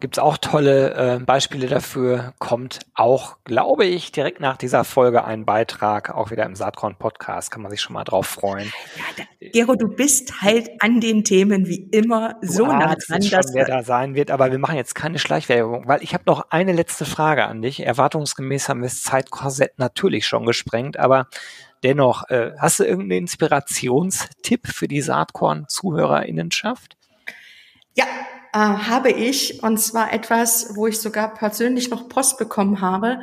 Gibt 0.00 0.16
es 0.16 0.18
auch 0.18 0.36
tolle 0.38 0.94
äh, 0.94 1.18
Beispiele 1.20 1.68
dafür? 1.68 2.34
Kommt 2.38 2.80
auch, 2.94 3.36
glaube 3.44 3.84
ich, 3.84 4.10
direkt 4.10 4.40
nach 4.40 4.56
dieser 4.56 4.82
Folge 4.82 5.24
ein 5.24 5.44
Beitrag, 5.44 6.10
auch 6.10 6.30
wieder 6.30 6.44
im 6.44 6.56
Saatkorn 6.56 6.96
Podcast. 6.96 7.50
Kann 7.50 7.62
man 7.62 7.70
sich 7.70 7.80
schon 7.80 7.94
mal 7.94 8.04
drauf 8.04 8.26
freuen. 8.26 8.72
Ja, 8.96 9.24
Gero, 9.52 9.76
du 9.76 9.88
bist 9.88 10.42
halt 10.42 10.70
an 10.80 11.00
den 11.00 11.22
Themen 11.22 11.68
wie 11.68 11.88
immer 11.92 12.36
so 12.42 12.64
du 12.64 12.72
nah 12.72 12.96
dran, 12.96 13.20
dass 13.30 13.54
wer 13.54 13.64
da 13.64 13.82
sein 13.84 14.14
wird. 14.14 14.30
Aber 14.30 14.50
wir 14.50 14.58
machen 14.58 14.76
jetzt 14.76 14.94
keine 14.94 15.18
Schleichwerbung, 15.18 15.86
weil 15.86 16.02
ich 16.02 16.14
habe 16.14 16.24
noch 16.26 16.50
eine 16.50 16.72
letzte 16.72 17.04
Frage 17.04 17.44
an 17.44 17.62
dich. 17.62 17.86
Erwartungsgemäß 17.86 18.68
haben 18.68 18.80
wir 18.80 18.88
das 18.88 19.02
Zeitkorsett 19.02 19.78
natürlich 19.78 20.26
schon 20.26 20.46
gesprengt, 20.46 20.98
aber 20.98 21.28
Dennoch, 21.82 22.28
äh, 22.28 22.52
hast 22.58 22.80
du 22.80 22.84
irgendeinen 22.84 23.22
Inspirationstipp 23.22 24.66
für 24.68 24.88
die 24.88 25.00
Saatkorn-ZuhörerInnenschaft? 25.00 26.96
Ja, 27.94 28.04
äh, 28.52 28.58
habe 28.58 29.10
ich. 29.10 29.62
Und 29.62 29.78
zwar 29.78 30.12
etwas, 30.12 30.76
wo 30.76 30.86
ich 30.86 30.98
sogar 30.98 31.32
persönlich 31.34 31.90
noch 31.90 32.08
Post 32.08 32.38
bekommen 32.38 32.80
habe. 32.80 33.20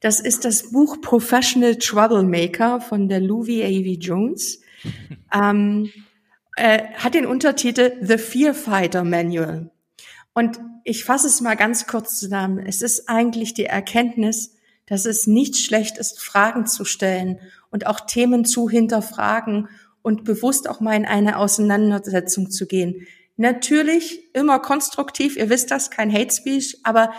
Das 0.00 0.20
ist 0.20 0.44
das 0.44 0.70
Buch 0.70 1.00
Professional 1.00 1.76
Troublemaker 1.76 2.80
von 2.80 3.08
der 3.08 3.20
Louis 3.20 3.62
A.V. 3.62 3.98
Jones. 4.00 4.60
ähm, 5.34 5.90
äh, 6.56 6.84
hat 6.94 7.14
den 7.14 7.26
Untertitel 7.26 7.96
The 8.00 8.18
Fear 8.18 8.54
Fighter 8.54 9.04
Manual. 9.04 9.70
Und 10.34 10.60
ich 10.84 11.04
fasse 11.04 11.26
es 11.26 11.40
mal 11.40 11.56
ganz 11.56 11.86
kurz 11.86 12.18
zusammen. 12.18 12.64
Es 12.64 12.80
ist 12.80 13.08
eigentlich 13.08 13.54
die 13.54 13.66
Erkenntnis, 13.66 14.54
dass 14.86 15.04
es 15.04 15.26
nicht 15.26 15.56
schlecht 15.56 15.98
ist, 15.98 16.20
Fragen 16.20 16.66
zu 16.66 16.84
stellen 16.84 17.40
und 17.70 17.86
auch 17.86 18.00
Themen 18.00 18.44
zu 18.44 18.68
hinterfragen 18.68 19.68
und 20.02 20.24
bewusst 20.24 20.68
auch 20.68 20.80
mal 20.80 20.94
in 20.94 21.04
eine 21.04 21.38
Auseinandersetzung 21.38 22.50
zu 22.50 22.66
gehen. 22.66 23.06
Natürlich 23.36 24.34
immer 24.34 24.58
konstruktiv, 24.58 25.36
ihr 25.36 25.48
wisst 25.50 25.70
das, 25.70 25.90
kein 25.90 26.12
Hate 26.12 26.34
Speech, 26.34 26.78
aber 26.82 27.12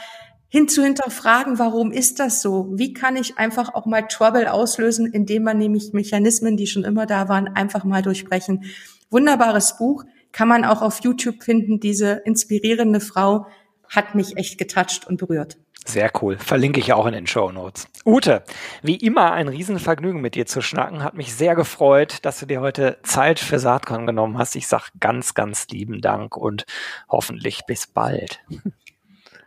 hin 0.49 0.67
zu 0.67 0.83
hinterfragen, 0.83 1.59
warum 1.59 1.91
ist 1.91 2.19
das 2.19 2.41
so? 2.41 2.69
Wie 2.71 2.93
kann 2.93 3.15
ich 3.15 3.37
einfach 3.37 3.73
auch 3.75 3.85
mal 3.85 4.01
Trouble 4.01 4.51
auslösen, 4.51 5.05
indem 5.05 5.43
man 5.43 5.59
nämlich 5.59 5.93
Mechanismen, 5.93 6.57
die 6.57 6.67
schon 6.67 6.83
immer 6.83 7.05
da 7.05 7.29
waren, 7.29 7.47
einfach 7.47 7.83
mal 7.83 8.01
durchbrechen. 8.01 8.65
Wunderbares 9.11 9.77
Buch, 9.77 10.03
kann 10.31 10.47
man 10.47 10.65
auch 10.65 10.81
auf 10.81 11.01
YouTube 11.01 11.43
finden. 11.43 11.79
Diese 11.79 12.21
inspirierende 12.25 12.99
Frau 12.99 13.45
hat 13.89 14.15
mich 14.15 14.37
echt 14.37 14.57
getoucht 14.57 15.07
und 15.07 15.17
berührt. 15.17 15.57
Sehr 15.85 16.11
cool. 16.21 16.37
Verlinke 16.37 16.79
ich 16.79 16.93
auch 16.93 17.05
in 17.05 17.13
den 17.13 17.25
Show 17.25 17.51
Notes. 17.51 17.87
Ute, 18.05 18.43
wie 18.83 18.95
immer 18.95 19.31
ein 19.31 19.47
Riesenvergnügen 19.47 20.21
mit 20.21 20.35
dir 20.35 20.45
zu 20.45 20.61
schnacken. 20.61 21.03
Hat 21.03 21.15
mich 21.15 21.33
sehr 21.33 21.55
gefreut, 21.55 22.19
dass 22.23 22.39
du 22.39 22.45
dir 22.45 22.61
heute 22.61 22.97
Zeit 23.03 23.39
für 23.39 23.59
Saatkorn 23.59 24.05
genommen 24.05 24.37
hast. 24.37 24.55
Ich 24.55 24.67
sag 24.67 24.91
ganz, 24.99 25.33
ganz 25.33 25.67
lieben 25.69 26.01
Dank 26.01 26.37
und 26.37 26.65
hoffentlich 27.09 27.65
bis 27.65 27.87
bald. 27.87 28.39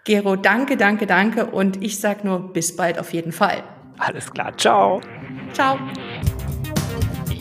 Gero, 0.05 0.35
danke, 0.35 0.76
danke, 0.76 1.07
danke. 1.07 1.46
Und 1.46 1.83
ich 1.83 2.00
sag 2.00 2.24
nur 2.24 2.52
bis 2.52 2.74
bald 2.74 2.98
auf 2.98 3.12
jeden 3.12 3.33
Fall. 3.33 3.62
Alles 3.98 4.33
klar. 4.33 4.57
Ciao. 4.57 5.00
Ciao. 5.52 5.78